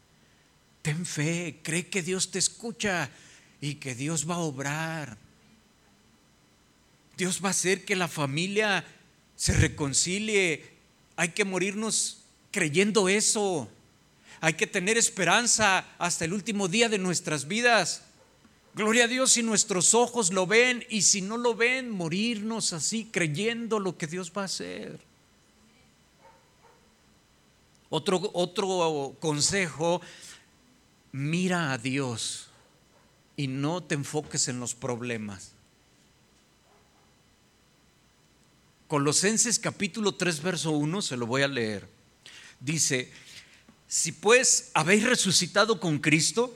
Ten 0.81 1.05
fe, 1.05 1.59
cree 1.61 1.87
que 1.87 2.01
Dios 2.01 2.31
te 2.31 2.39
escucha 2.39 3.09
y 3.59 3.75
que 3.75 3.95
Dios 3.95 4.29
va 4.29 4.35
a 4.35 4.39
obrar. 4.39 5.17
Dios 7.17 7.43
va 7.43 7.49
a 7.49 7.51
hacer 7.51 7.83
que 7.83 7.97
la 7.97 8.07
familia 8.07 8.85
se 9.35 9.51
reconcilie. 9.51 10.63
Hay 11.17 11.31
que 11.31 11.43
morirnos 11.43 12.19
creyendo 12.49 13.09
eso. 13.09 13.69
Hay 14.39 14.53
que 14.53 14.67
tener 14.67 14.97
esperanza 14.97 15.85
hasta 15.97 16.23
el 16.23 16.31
último 16.31 16.69
día 16.69 16.87
de 16.87 16.97
nuestras 16.97 17.45
vidas. 17.45 18.03
Gloria 18.77 19.05
a 19.05 19.07
Dios 19.07 19.31
si 19.31 19.41
nuestros 19.41 19.95
ojos 19.95 20.31
lo 20.31 20.45
ven 20.45 20.85
y 20.87 21.01
si 21.01 21.23
no 21.23 21.35
lo 21.35 21.55
ven, 21.55 21.89
morirnos 21.89 22.73
así 22.73 23.09
creyendo 23.11 23.79
lo 23.79 23.97
que 23.97 24.05
Dios 24.05 24.31
va 24.37 24.43
a 24.43 24.45
hacer. 24.45 24.99
Otro, 27.89 28.29
otro 28.33 29.17
consejo, 29.19 29.99
mira 31.11 31.73
a 31.73 31.79
Dios 31.79 32.49
y 33.35 33.47
no 33.47 33.81
te 33.81 33.95
enfoques 33.95 34.47
en 34.47 34.59
los 34.59 34.75
problemas. 34.75 35.53
Colosenses 38.87 39.57
capítulo 39.57 40.13
3, 40.13 40.43
verso 40.43 40.69
1, 40.69 41.01
se 41.01 41.17
lo 41.17 41.25
voy 41.25 41.41
a 41.41 41.47
leer. 41.47 41.89
Dice, 42.59 43.11
si 43.87 44.11
pues 44.11 44.69
habéis 44.75 45.03
resucitado 45.03 45.79
con 45.79 45.97
Cristo, 45.97 46.55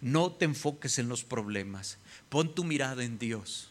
No 0.00 0.32
te 0.32 0.44
enfoques 0.44 0.98
en 0.98 1.08
los 1.08 1.24
problemas. 1.24 1.98
Pon 2.28 2.54
tu 2.54 2.64
mirada 2.64 3.04
en 3.04 3.18
Dios. 3.18 3.68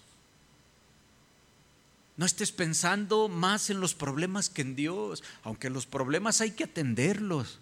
No 2.18 2.26
estés 2.26 2.52
pensando 2.52 3.28
más 3.28 3.70
en 3.70 3.82
los 3.82 3.94
problemas 3.94 4.50
que 4.50 4.62
en 4.62 4.76
Dios, 4.76 5.24
aunque 5.44 5.70
los 5.70 5.86
problemas 5.86 6.42
hay 6.42 6.52
que 6.52 6.64
atenderlos. 6.64 7.60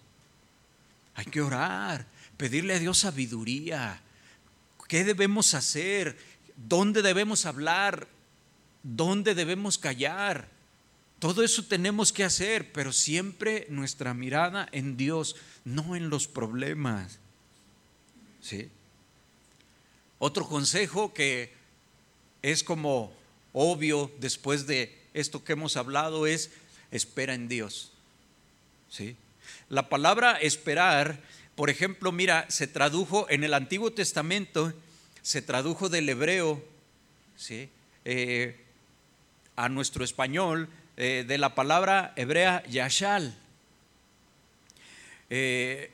Hay 1.16 1.26
que 1.26 1.40
orar, 1.40 2.06
pedirle 2.36 2.74
a 2.74 2.78
Dios 2.78 2.98
sabiduría. 2.98 4.00
¿Qué 4.88 5.04
debemos 5.04 5.54
hacer? 5.54 6.16
¿Dónde 6.56 7.02
debemos 7.02 7.46
hablar? 7.46 8.08
¿Dónde 8.82 9.34
debemos 9.34 9.78
callar? 9.78 10.48
Todo 11.18 11.42
eso 11.42 11.64
tenemos 11.64 12.12
que 12.12 12.24
hacer, 12.24 12.70
pero 12.72 12.92
siempre 12.92 13.66
nuestra 13.70 14.14
mirada 14.14 14.68
en 14.72 14.96
Dios, 14.96 15.36
no 15.64 15.96
en 15.96 16.10
los 16.10 16.28
problemas. 16.28 17.18
¿Sí? 18.44 18.68
Otro 20.18 20.46
consejo 20.46 21.14
que 21.14 21.50
es 22.42 22.62
como 22.62 23.10
obvio 23.54 24.12
después 24.20 24.66
de 24.66 24.94
esto 25.14 25.42
que 25.42 25.54
hemos 25.54 25.78
hablado 25.78 26.26
es 26.26 26.50
espera 26.90 27.32
en 27.32 27.48
Dios. 27.48 27.92
¿Sí? 28.90 29.16
La 29.70 29.88
palabra 29.88 30.32
esperar, 30.32 31.22
por 31.54 31.70
ejemplo, 31.70 32.12
mira, 32.12 32.44
se 32.50 32.66
tradujo 32.66 33.26
en 33.30 33.44
el 33.44 33.54
Antiguo 33.54 33.92
Testamento, 33.92 34.74
se 35.22 35.40
tradujo 35.40 35.88
del 35.88 36.06
hebreo 36.06 36.62
¿sí? 37.38 37.70
Eh, 38.04 38.60
a 39.56 39.70
nuestro 39.70 40.04
español 40.04 40.68
eh, 40.98 41.24
de 41.26 41.38
la 41.38 41.54
palabra 41.54 42.12
hebrea 42.16 42.62
yashal, 42.66 43.34
eh, 45.30 45.93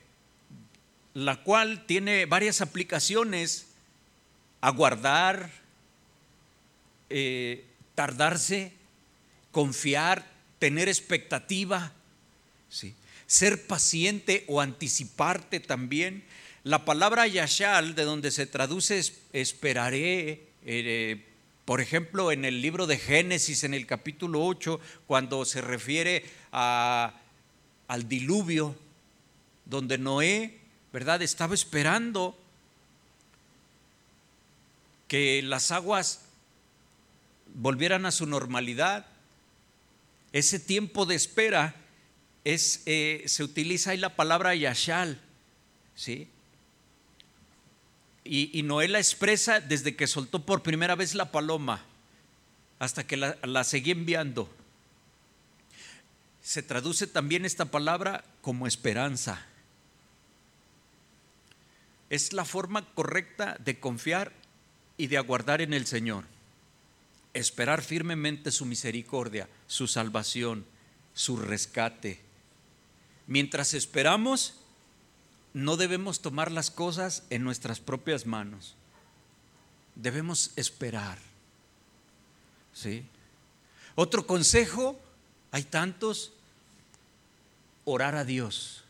la 1.13 1.43
cual 1.43 1.85
tiene 1.85 2.25
varias 2.25 2.61
aplicaciones 2.61 3.67
aguardar, 4.61 5.51
eh, 7.09 7.65
tardarse, 7.95 8.71
confiar, 9.51 10.25
tener 10.59 10.87
expectativa, 10.87 11.91
¿sí? 12.69 12.93
ser 13.25 13.65
paciente 13.67 14.45
o 14.47 14.61
anticiparte 14.61 15.59
también. 15.59 16.23
La 16.63 16.85
palabra 16.85 17.27
yashal, 17.27 17.95
de 17.95 18.03
donde 18.03 18.31
se 18.31 18.45
traduce 18.45 19.01
esperaré, 19.33 20.43
eh, 20.65 21.25
por 21.65 21.81
ejemplo, 21.81 22.31
en 22.31 22.45
el 22.45 22.61
libro 22.61 22.87
de 22.87 22.97
Génesis, 22.97 23.63
en 23.63 23.73
el 23.73 23.87
capítulo 23.87 24.45
8, 24.45 24.79
cuando 25.07 25.43
se 25.45 25.61
refiere 25.61 26.23
al 26.51 27.13
diluvio, 28.07 28.75
donde 29.65 29.97
Noé, 29.97 30.60
¿verdad?, 30.91 31.21
estaba 31.21 31.53
esperando 31.53 32.37
que 35.07 35.41
las 35.41 35.71
aguas 35.71 36.21
volvieran 37.53 38.05
a 38.05 38.11
su 38.11 38.25
normalidad. 38.25 39.05
Ese 40.31 40.59
tiempo 40.59 41.05
de 41.05 41.15
espera 41.15 41.75
es, 42.43 42.81
eh, 42.85 43.23
se 43.27 43.43
utiliza 43.43 43.91
ahí 43.91 43.97
la 43.97 44.15
palabra 44.15 44.55
yashal, 44.55 45.19
¿sí? 45.95 46.29
Y, 48.23 48.61
Noé 48.63 48.87
la 48.87 48.99
expresa 48.99 49.59
desde 49.59 49.95
que 49.95 50.07
soltó 50.07 50.45
por 50.45 50.63
primera 50.63 50.95
vez 50.95 51.15
la 51.15 51.31
paloma 51.31 51.83
hasta 52.79 53.05
que 53.05 53.17
la, 53.17 53.37
la 53.43 53.65
enviando. 53.71 54.49
Se 56.41 56.63
traduce 56.63 57.07
también 57.07 57.45
esta 57.45 57.65
palabra 57.65 58.23
como 58.41 58.67
esperanza. 58.67 59.45
Es 62.11 62.33
la 62.33 62.43
forma 62.43 62.85
correcta 62.93 63.55
de 63.63 63.79
confiar 63.79 64.33
y 64.97 65.07
de 65.07 65.17
aguardar 65.17 65.61
en 65.61 65.73
el 65.73 65.85
Señor. 65.87 66.25
Esperar 67.33 67.81
firmemente 67.81 68.51
su 68.51 68.65
misericordia, 68.65 69.47
su 69.65 69.87
salvación, 69.87 70.65
su 71.13 71.37
rescate. 71.37 72.19
Mientras 73.27 73.73
esperamos, 73.73 74.55
no 75.53 75.77
debemos 75.77 76.21
tomar 76.21 76.51
las 76.51 76.69
cosas 76.69 77.23
en 77.29 77.45
nuestras 77.45 77.79
propias 77.79 78.25
manos. 78.25 78.75
Debemos 79.95 80.51
esperar. 80.57 81.17
¿Sí? 82.73 83.05
Otro 83.95 84.27
consejo, 84.27 84.99
hay 85.51 85.63
tantos, 85.63 86.33
orar 87.85 88.15
a 88.15 88.25
Dios. 88.25 88.80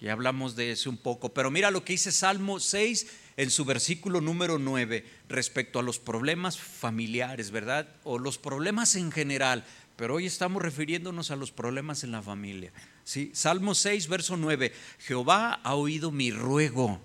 Ya 0.00 0.12
hablamos 0.12 0.56
de 0.56 0.72
eso 0.72 0.90
un 0.90 0.98
poco, 0.98 1.32
pero 1.32 1.50
mira 1.50 1.70
lo 1.70 1.84
que 1.84 1.94
dice 1.94 2.12
Salmo 2.12 2.60
6, 2.60 3.06
en 3.36 3.50
su 3.50 3.64
versículo 3.64 4.20
número 4.20 4.58
9 4.58 5.04
respecto 5.28 5.78
a 5.78 5.82
los 5.82 5.98
problemas 5.98 6.58
familiares, 6.58 7.50
¿verdad? 7.50 7.88
O 8.04 8.18
los 8.18 8.38
problemas 8.38 8.94
en 8.96 9.12
general, 9.12 9.64
pero 9.96 10.14
hoy 10.14 10.26
estamos 10.26 10.62
refiriéndonos 10.62 11.30
a 11.30 11.36
los 11.36 11.52
problemas 11.52 12.04
en 12.04 12.12
la 12.12 12.22
familia. 12.22 12.72
¿sí? 13.04 13.30
Salmo 13.34 13.74
6, 13.74 14.08
verso 14.08 14.36
9, 14.36 14.72
Jehová 14.98 15.60
ha 15.62 15.74
oído 15.74 16.10
mi 16.10 16.30
ruego, 16.30 17.00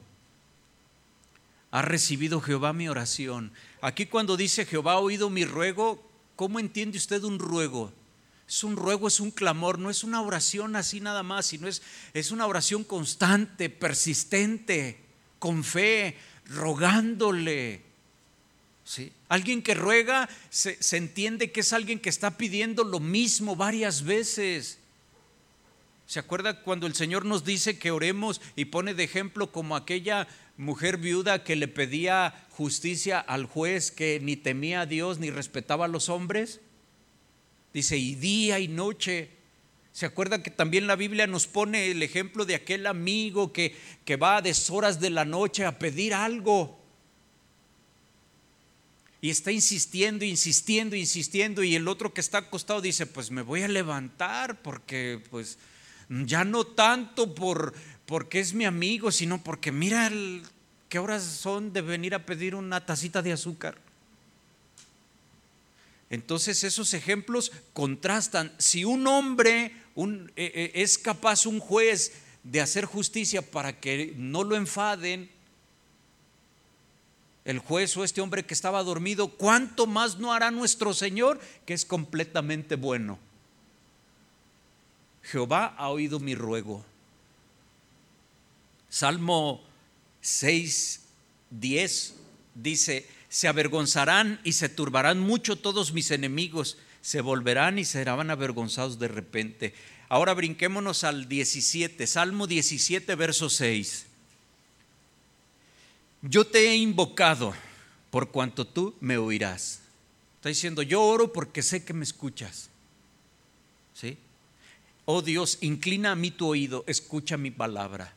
ha 1.70 1.82
recibido 1.82 2.42
Jehová 2.42 2.74
mi 2.74 2.90
oración. 2.90 3.52
Aquí 3.82 4.06
cuando 4.06 4.36
dice 4.36 4.66
Jehová 4.66 4.94
ha 4.94 5.00
oído 5.00 5.30
mi 5.30 5.46
ruego, 5.46 6.06
¿cómo 6.36 6.60
entiende 6.60 6.98
usted 6.98 7.24
un 7.24 7.40
ruego? 7.40 7.94
Es 8.52 8.66
un 8.66 8.76
ruego, 8.76 9.08
es 9.08 9.22
un 9.22 9.32
clamor, 9.32 9.80
no 9.80 9.90
es 9.90 10.04
una 10.04 10.22
oración 10.22 10.76
así 10.76 11.00
nada 11.00 11.24
más, 11.24 11.46
sino 11.46 11.70
es, 11.70 11.82
es 12.14 12.32
una 12.32 12.48
oración 12.48 12.84
constante, 12.84 13.70
persistente, 13.70 15.00
con 15.40 15.64
fe, 15.64 16.18
rogándole. 16.48 17.82
¿Sí? 18.84 19.14
Alguien 19.30 19.64
que 19.64 19.74
ruega 19.74 20.28
se, 20.50 20.76
se 20.84 20.98
entiende 20.98 21.54
que 21.54 21.62
es 21.62 21.72
alguien 21.72 21.98
que 21.98 22.10
está 22.10 22.36
pidiendo 22.36 22.84
lo 22.84 23.00
mismo 23.00 23.56
varias 23.56 24.04
veces. 24.04 24.80
¿Se 26.06 26.20
acuerda 26.20 26.62
cuando 26.62 26.88
el 26.88 26.94
Señor 26.94 27.24
nos 27.24 27.46
dice 27.46 27.80
que 27.80 27.92
oremos 27.92 28.42
y 28.58 28.66
pone 28.66 28.94
de 28.94 29.06
ejemplo 29.06 29.54
como 29.54 29.78
aquella 29.78 30.28
mujer 30.58 30.98
viuda 30.98 31.46
que 31.46 31.56
le 31.56 31.70
pedía 31.70 32.46
justicia 32.50 33.18
al 33.18 33.46
juez 33.46 33.92
que 33.92 34.20
ni 34.22 34.36
temía 34.36 34.82
a 34.82 34.86
Dios 34.86 35.20
ni 35.20 35.30
respetaba 35.30 35.86
a 35.86 35.88
los 35.88 36.10
hombres? 36.10 36.60
Dice, 37.74 37.98
y 37.98 38.16
día 38.16 38.60
y 38.60 38.68
noche. 38.68 39.30
¿Se 39.94 40.06
acuerda 40.06 40.42
que 40.42 40.52
también 40.52 40.88
la 40.88 40.96
Biblia 40.96 41.28
nos 41.28 41.48
pone 41.48 41.92
el 41.92 42.02
ejemplo 42.02 42.46
de 42.46 42.56
aquel 42.56 42.88
amigo 42.88 43.52
que, 43.52 43.76
que 44.06 44.16
va 44.16 44.38
a 44.38 44.42
deshoras 44.42 45.00
de 45.00 45.10
la 45.10 45.26
noche 45.26 45.66
a 45.66 45.78
pedir 45.78 46.14
algo? 46.14 46.80
Y 49.22 49.30
está 49.30 49.52
insistiendo, 49.52 50.26
insistiendo, 50.26 50.96
insistiendo. 50.96 51.64
Y 51.64 51.76
el 51.76 51.88
otro 51.88 52.14
que 52.14 52.22
está 52.22 52.40
acostado 52.40 52.82
dice, 52.82 53.06
pues 53.06 53.32
me 53.32 53.44
voy 53.44 53.62
a 53.62 53.68
levantar 53.68 54.62
porque 54.62 55.22
pues 55.30 55.58
ya 56.10 56.44
no 56.44 56.66
tanto 56.66 57.36
por 57.36 57.74
porque 58.06 58.42
es 58.42 58.54
mi 58.54 58.66
amigo, 58.66 59.10
sino 59.12 59.42
porque 59.42 59.72
mira 59.72 60.12
qué 60.90 61.00
horas 61.00 61.24
son 61.24 61.72
de 61.72 61.82
venir 61.82 62.14
a 62.14 62.26
pedir 62.26 62.56
una 62.56 62.86
tacita 62.86 63.22
de 63.22 63.32
azúcar. 63.32 63.78
Entonces 66.12 66.66
esos 66.66 66.94
ejemplos 66.94 67.54
contrastan. 67.72 68.54
Si 68.58 68.84
un 68.84 69.08
hombre 69.08 69.74
eh, 69.96 70.28
eh, 70.36 70.72
es 70.76 70.98
capaz, 70.98 71.46
un 71.46 71.62
juez, 71.62 72.12
de 72.44 72.60
hacer 72.60 72.84
justicia 72.84 73.42
para 73.42 73.80
que 73.80 74.14
no 74.18 74.44
lo 74.44 74.58
enfaden, 74.58 75.32
el 77.46 77.60
juez 77.60 77.96
o 77.96 78.04
este 78.04 78.20
hombre 78.20 78.46
que 78.46 78.54
estaba 78.54 78.84
dormido, 78.84 79.30
¿cuánto 79.30 79.88
más 79.88 80.20
no 80.20 80.34
hará 80.34 80.52
nuestro 80.52 80.94
Señor 80.94 81.40
que 81.66 81.74
es 81.74 81.86
completamente 81.86 82.76
bueno? 82.76 83.18
Jehová 85.24 85.74
ha 85.78 85.90
oído 85.90 86.20
mi 86.20 86.36
ruego. 86.36 86.84
Salmo 88.90 89.64
6, 90.20 91.04
10 91.52 92.16
dice, 92.56 93.08
se 93.32 93.48
avergonzarán 93.48 94.42
y 94.44 94.52
se 94.52 94.68
turbarán 94.68 95.22
mucho 95.22 95.56
todos 95.56 95.94
mis 95.94 96.12
enemigos, 96.12 96.78
se 97.00 97.22
volverán 97.22 97.80
y 97.80 97.86
serán 97.86 98.30
avergonzados 98.30 99.00
de 99.00 99.08
repente. 99.08 99.74
Ahora 100.10 100.34
brinquémonos 100.34 101.06
al 101.06 101.30
17, 101.30 102.06
Salmo 102.08 102.46
17, 102.46 103.16
verso 103.16 103.50
6. 103.50 104.06
Yo 106.24 106.46
te 106.46 106.72
he 106.72 106.76
invocado 106.76 107.54
por 108.10 108.32
cuanto 108.32 108.68
tú 108.68 108.96
me 109.00 109.18
oirás. 109.18 109.80
Está 110.36 110.50
diciendo, 110.50 110.82
yo 110.82 111.02
oro 111.02 111.32
porque 111.32 111.62
sé 111.62 111.86
que 111.86 111.94
me 111.94 112.04
escuchas. 112.04 112.70
¿Sí? 113.94 114.18
Oh 115.06 115.22
Dios, 115.22 115.58
inclina 115.62 116.12
a 116.12 116.16
mí 116.18 116.32
tu 116.32 116.48
oído, 116.48 116.84
escucha 116.86 117.38
mi 117.38 117.50
palabra. 117.50 118.14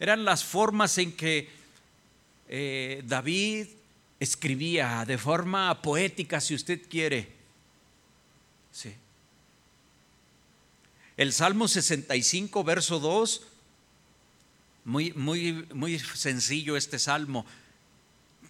Eran 0.00 0.24
las 0.24 0.42
formas 0.42 0.98
en 0.98 1.12
que 1.12 1.48
eh, 2.48 3.00
David 3.06 3.68
escribía 4.20 5.04
de 5.06 5.18
forma 5.18 5.82
poética, 5.82 6.40
si 6.40 6.54
usted 6.54 6.80
quiere. 6.88 7.32
Sí. 8.72 8.94
El 11.16 11.32
Salmo 11.32 11.68
65, 11.68 12.64
verso 12.64 12.98
2, 12.98 13.42
muy, 14.84 15.12
muy, 15.12 15.66
muy 15.72 15.98
sencillo 15.98 16.76
este 16.76 16.98
salmo. 16.98 17.46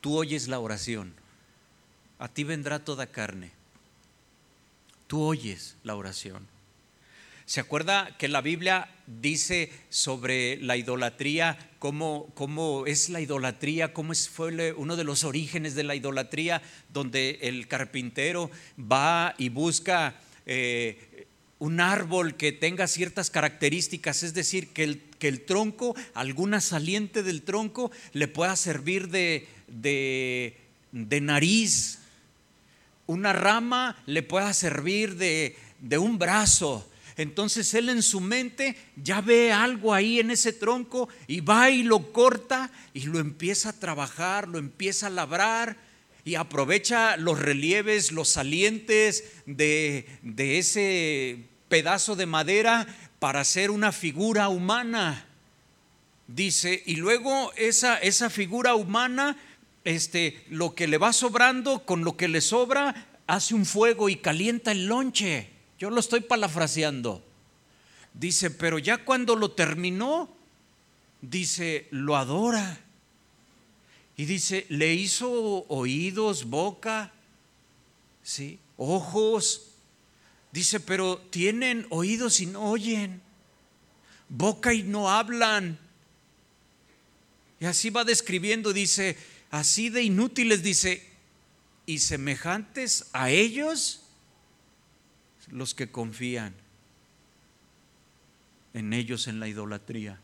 Tú 0.01 0.17
oyes 0.17 0.49
la 0.49 0.61
oración, 0.61 1.15
a 2.19 2.29
ti 2.29 2.45
vendrá 2.45 2.85
toda 2.85 3.07
carne. 3.07 3.53
Tú 5.07 5.23
oyes 5.23 5.77
la 5.83 5.95
oración. 5.97 6.54
¿Se 7.47 7.61
acuerda 7.61 8.17
que 8.17 8.29
la 8.29 8.41
Biblia 8.41 8.89
dice 9.07 9.71
sobre 9.91 10.57
la 10.63 10.79
idolatría, 10.79 11.59
cómo, 11.79 12.31
cómo 12.35 12.87
es 12.87 13.11
la 13.11 13.21
idolatría, 13.21 13.93
cómo 13.93 14.13
es, 14.13 14.31
fue 14.31 14.73
uno 14.73 14.97
de 14.97 15.05
los 15.05 15.25
orígenes 15.25 15.75
de 15.75 15.85
la 15.85 15.95
idolatría, 15.95 16.63
donde 16.91 17.39
el 17.43 17.69
carpintero 17.69 18.51
va 18.79 19.35
y 19.37 19.51
busca 19.51 20.19
eh, 20.47 21.27
un 21.59 21.81
árbol 21.81 22.35
que 22.37 22.53
tenga 22.53 22.87
ciertas 22.87 23.29
características, 23.29 24.23
es 24.23 24.33
decir, 24.33 24.69
que 24.69 24.85
el, 24.85 25.03
que 25.19 25.29
el 25.29 25.43
tronco, 25.43 25.95
alguna 26.15 26.63
saliente 26.63 27.23
del 27.23 27.43
tronco, 27.43 27.91
le 28.15 28.27
pueda 28.27 28.57
servir 28.57 29.09
de, 29.09 29.47
de, 29.69 30.57
de 30.93 31.21
nariz, 31.21 31.99
una 33.07 33.35
rama 33.35 34.03
le 34.07 34.23
pueda 34.23 34.55
servir 34.55 35.17
de, 35.17 35.57
de 35.81 35.99
un 35.99 36.19
brazo 36.19 36.89
entonces 37.17 37.73
él 37.75 37.89
en 37.89 38.03
su 38.03 38.21
mente 38.21 38.77
ya 38.97 39.21
ve 39.21 39.53
algo 39.53 39.95
ahí 39.95 40.19
en 40.19 40.31
ese 40.31 40.53
tronco 40.53 41.09
y 41.27 41.41
va 41.41 41.71
y 41.71 41.83
lo 41.83 42.13
corta 42.13 42.71
y 42.93 43.03
lo 43.03 43.21
empieza 43.21 43.71
a 43.71 43.79
trabajar, 43.79 44.49
lo 44.49 44.59
empieza 44.59 45.07
a 45.07 45.11
labrar 45.11 45.77
y 46.25 46.35
aprovecha 46.35 47.17
los 47.17 47.39
relieves, 47.39 48.11
los 48.11 48.31
salientes 48.31 49.25
de, 49.47 50.07
ese 50.37 51.45
pedazo 51.69 52.17
de 52.17 52.27
madera 52.27 52.87
para 53.19 53.41
hacer 53.41 53.71
una 53.71 53.93
figura 53.93 54.49
humana. 54.49 55.27
Dice, 56.27 56.83
y 56.87 56.97
luego 56.97 57.53
esa, 57.57 57.99
esa 57.99 58.31
figura 58.31 58.75
humana, 58.75 59.37
este, 59.85 60.43
lo 60.49 60.75
que 60.75 60.89
le 60.89 60.97
va 60.97 61.13
sobrando, 61.13 61.85
con 61.85 62.03
lo 62.03 62.17
que 62.17 62.29
le 62.29 62.41
sobra, 62.41 63.07
hace 63.27 63.55
un 63.55 63.67
fuego 63.67 64.09
y 64.09 64.17
calienta 64.17 64.73
el 64.73 64.87
lonche. 64.87 65.54
Yo 65.79 65.91
lo 65.91 66.01
estoy 66.01 66.21
palafraseando. 66.21 67.23
Dice, 68.13 68.51
pero 68.51 68.79
ya 68.79 69.05
cuando 69.05 69.35
lo 69.35 69.51
terminó, 69.53 70.29
dice, 71.21 71.89
lo 71.91 72.17
adora. 72.17 72.81
Y 74.17 74.27
dice, 74.27 74.67
le 74.69 74.95
hizo 74.95 75.67
oídos, 75.69 76.45
boca, 76.45 77.13
¿sí? 78.23 78.61
ojos. 78.77 79.71
Dice, 80.53 80.79
pero 80.79 81.19
tienen 81.31 81.87
oídos 81.91 82.39
y 82.41 82.47
no 82.47 82.71
oyen, 82.71 83.21
boca 84.29 84.73
y 84.73 84.85
no 84.85 85.11
hablan. 85.11 85.79
Y 87.59 87.65
así 87.65 87.91
va 87.91 88.05
describiendo, 88.05 88.73
dice, 88.73 89.17
así 89.51 89.89
de 89.89 90.05
inútiles, 90.05 90.63
dice, 90.63 91.05
y 91.87 91.99
semejantes 91.99 93.07
a 93.13 93.31
ellos 93.31 94.04
los 95.51 95.75
que 95.75 95.91
confían 95.91 96.55
en 98.73 98.93
ellos 98.93 99.29
en 99.29 99.41
la 99.41 99.49
idolatría. 99.49 100.19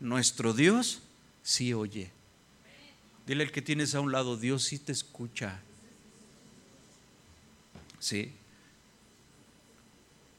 Nuestro 0.00 0.52
Dios 0.52 1.02
sí 1.42 1.72
oye. 1.72 2.10
Dile 3.26 3.44
al 3.44 3.52
que 3.52 3.62
tienes 3.62 3.94
a 3.94 4.00
un 4.00 4.12
lado, 4.12 4.36
Dios 4.36 4.64
sí 4.64 4.78
te 4.78 4.92
escucha. 4.92 5.60
Sí. 7.98 8.32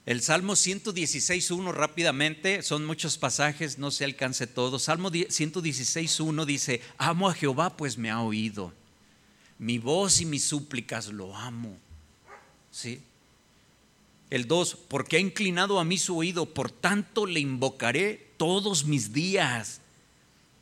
El 0.06 0.22
Salmo 0.22 0.54
116.1 0.54 1.74
rápidamente, 1.74 2.64
son 2.64 2.86
muchos 2.86 3.18
pasajes, 3.18 3.78
no 3.78 3.92
se 3.92 4.06
alcance 4.06 4.48
todo. 4.48 4.80
Salmo 4.80 5.12
116.1 5.12 6.46
dice, 6.46 6.82
amo 6.98 7.28
a 7.28 7.34
Jehová 7.34 7.76
pues 7.76 7.98
me 7.98 8.10
ha 8.10 8.22
oído. 8.22 8.74
Mi 9.60 9.80
voz 9.80 10.22
y 10.22 10.26
mis 10.26 10.46
súplicas 10.46 11.08
lo 11.08 11.36
amo. 11.36 11.78
¿Sí? 12.72 13.02
El 14.30 14.48
2, 14.48 14.78
porque 14.88 15.18
ha 15.18 15.20
inclinado 15.20 15.80
a 15.80 15.86
mí 15.86 15.98
su 15.98 16.18
oído, 16.18 16.46
por 16.46 16.72
tanto 16.72 17.26
le 17.26 17.40
invocaré 17.40 18.32
todos 18.38 18.86
mis 18.86 19.14
días. 19.14 19.82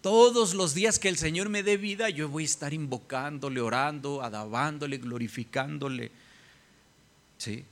Todos 0.01 0.53
los 0.53 0.76
días 0.76 0.99
que 0.99 1.09
el 1.09 1.18
Señor 1.18 1.49
me 1.49 1.63
dé 1.63 1.78
vida, 1.78 2.09
yo 2.09 2.30
voy 2.30 2.43
a 2.43 2.45
estar 2.45 2.74
invocándole, 2.74 3.59
orando, 3.59 4.22
alabándole, 4.22 4.99
glorificándole. 4.99 6.11
¿Sí? 7.39 7.66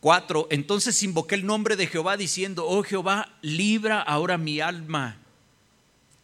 Cuatro, 0.00 0.46
entonces 0.50 1.02
invoqué 1.02 1.34
el 1.34 1.44
nombre 1.44 1.76
de 1.76 1.88
Jehová 1.88 2.16
diciendo, 2.16 2.66
oh 2.66 2.82
Jehová, 2.82 3.36
libra 3.42 4.00
ahora 4.00 4.38
mi 4.38 4.60
alma. 4.60 5.18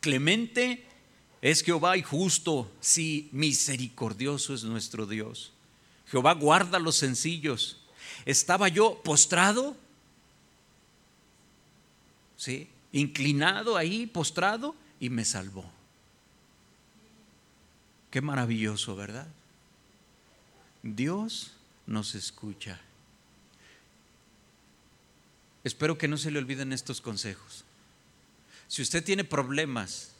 Clemente 0.01 0.84
Es 1.41 1.62
Jehová 1.62 1.97
y 1.97 2.03
justo, 2.03 2.70
sí, 2.80 3.28
misericordioso 3.30 4.55
es 4.55 4.64
nuestro 4.64 5.07
Dios. 5.07 5.53
Jehová 6.07 6.34
guarda 6.34 6.78
los 6.80 6.97
sencillos. 6.97 7.78
Estaba 8.29 8.68
yo 8.68 9.01
postrado, 9.03 9.74
sí, 12.37 12.68
inclinado 12.93 13.74
ahí, 13.74 14.07
postrado, 14.07 14.74
y 15.01 15.09
me 15.09 15.24
salvó. 15.24 15.64
Qué 18.11 18.20
maravilloso, 18.20 18.95
¿verdad? 18.95 19.26
Dios 20.83 21.53
nos 21.87 22.14
escucha. 22.14 22.79
Espero 25.64 25.97
que 25.97 26.07
no 26.07 26.18
se 26.18 26.31
le 26.31 26.39
olviden 26.39 26.74
estos 26.74 27.01
consejos. 27.01 27.64
Si 28.66 28.83
usted 28.83 29.03
tiene 29.03 29.24
problemas, 29.24 30.11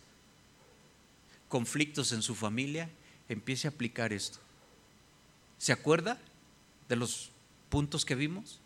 conflictos 1.51 2.13
en 2.13 2.23
su 2.23 2.35
familia, 2.35 2.89
empiece 3.29 3.69
a 3.69 3.71
aplicar 3.71 4.15
esto. 4.15 4.39
¿Se 5.59 5.73
acuerda 5.73 6.19
de 6.89 6.97
los 6.97 7.33
puntos 7.69 8.05
que 8.05 8.15
vimos? 8.15 8.61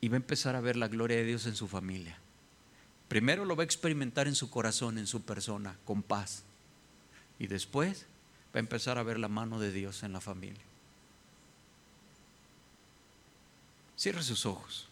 Y 0.00 0.08
va 0.08 0.14
a 0.14 0.16
empezar 0.16 0.56
a 0.56 0.60
ver 0.60 0.76
la 0.76 0.88
gloria 0.88 1.16
de 1.16 1.24
Dios 1.24 1.46
en 1.46 1.54
su 1.54 1.68
familia. 1.68 2.18
Primero 3.08 3.44
lo 3.44 3.56
va 3.56 3.62
a 3.62 3.64
experimentar 3.64 4.26
en 4.26 4.34
su 4.34 4.50
corazón, 4.50 4.98
en 4.98 5.06
su 5.06 5.22
persona, 5.22 5.76
con 5.84 6.02
paz. 6.02 6.44
Y 7.38 7.46
después 7.46 8.06
va 8.54 8.58
a 8.58 8.60
empezar 8.60 8.98
a 8.98 9.02
ver 9.02 9.18
la 9.18 9.28
mano 9.28 9.60
de 9.60 9.70
Dios 9.70 10.02
en 10.02 10.12
la 10.12 10.20
familia. 10.20 10.62
Cierre 13.96 14.22
sus 14.22 14.46
ojos. 14.46 14.88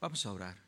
Vamos 0.00 0.24
a 0.26 0.32
orar. 0.32 0.63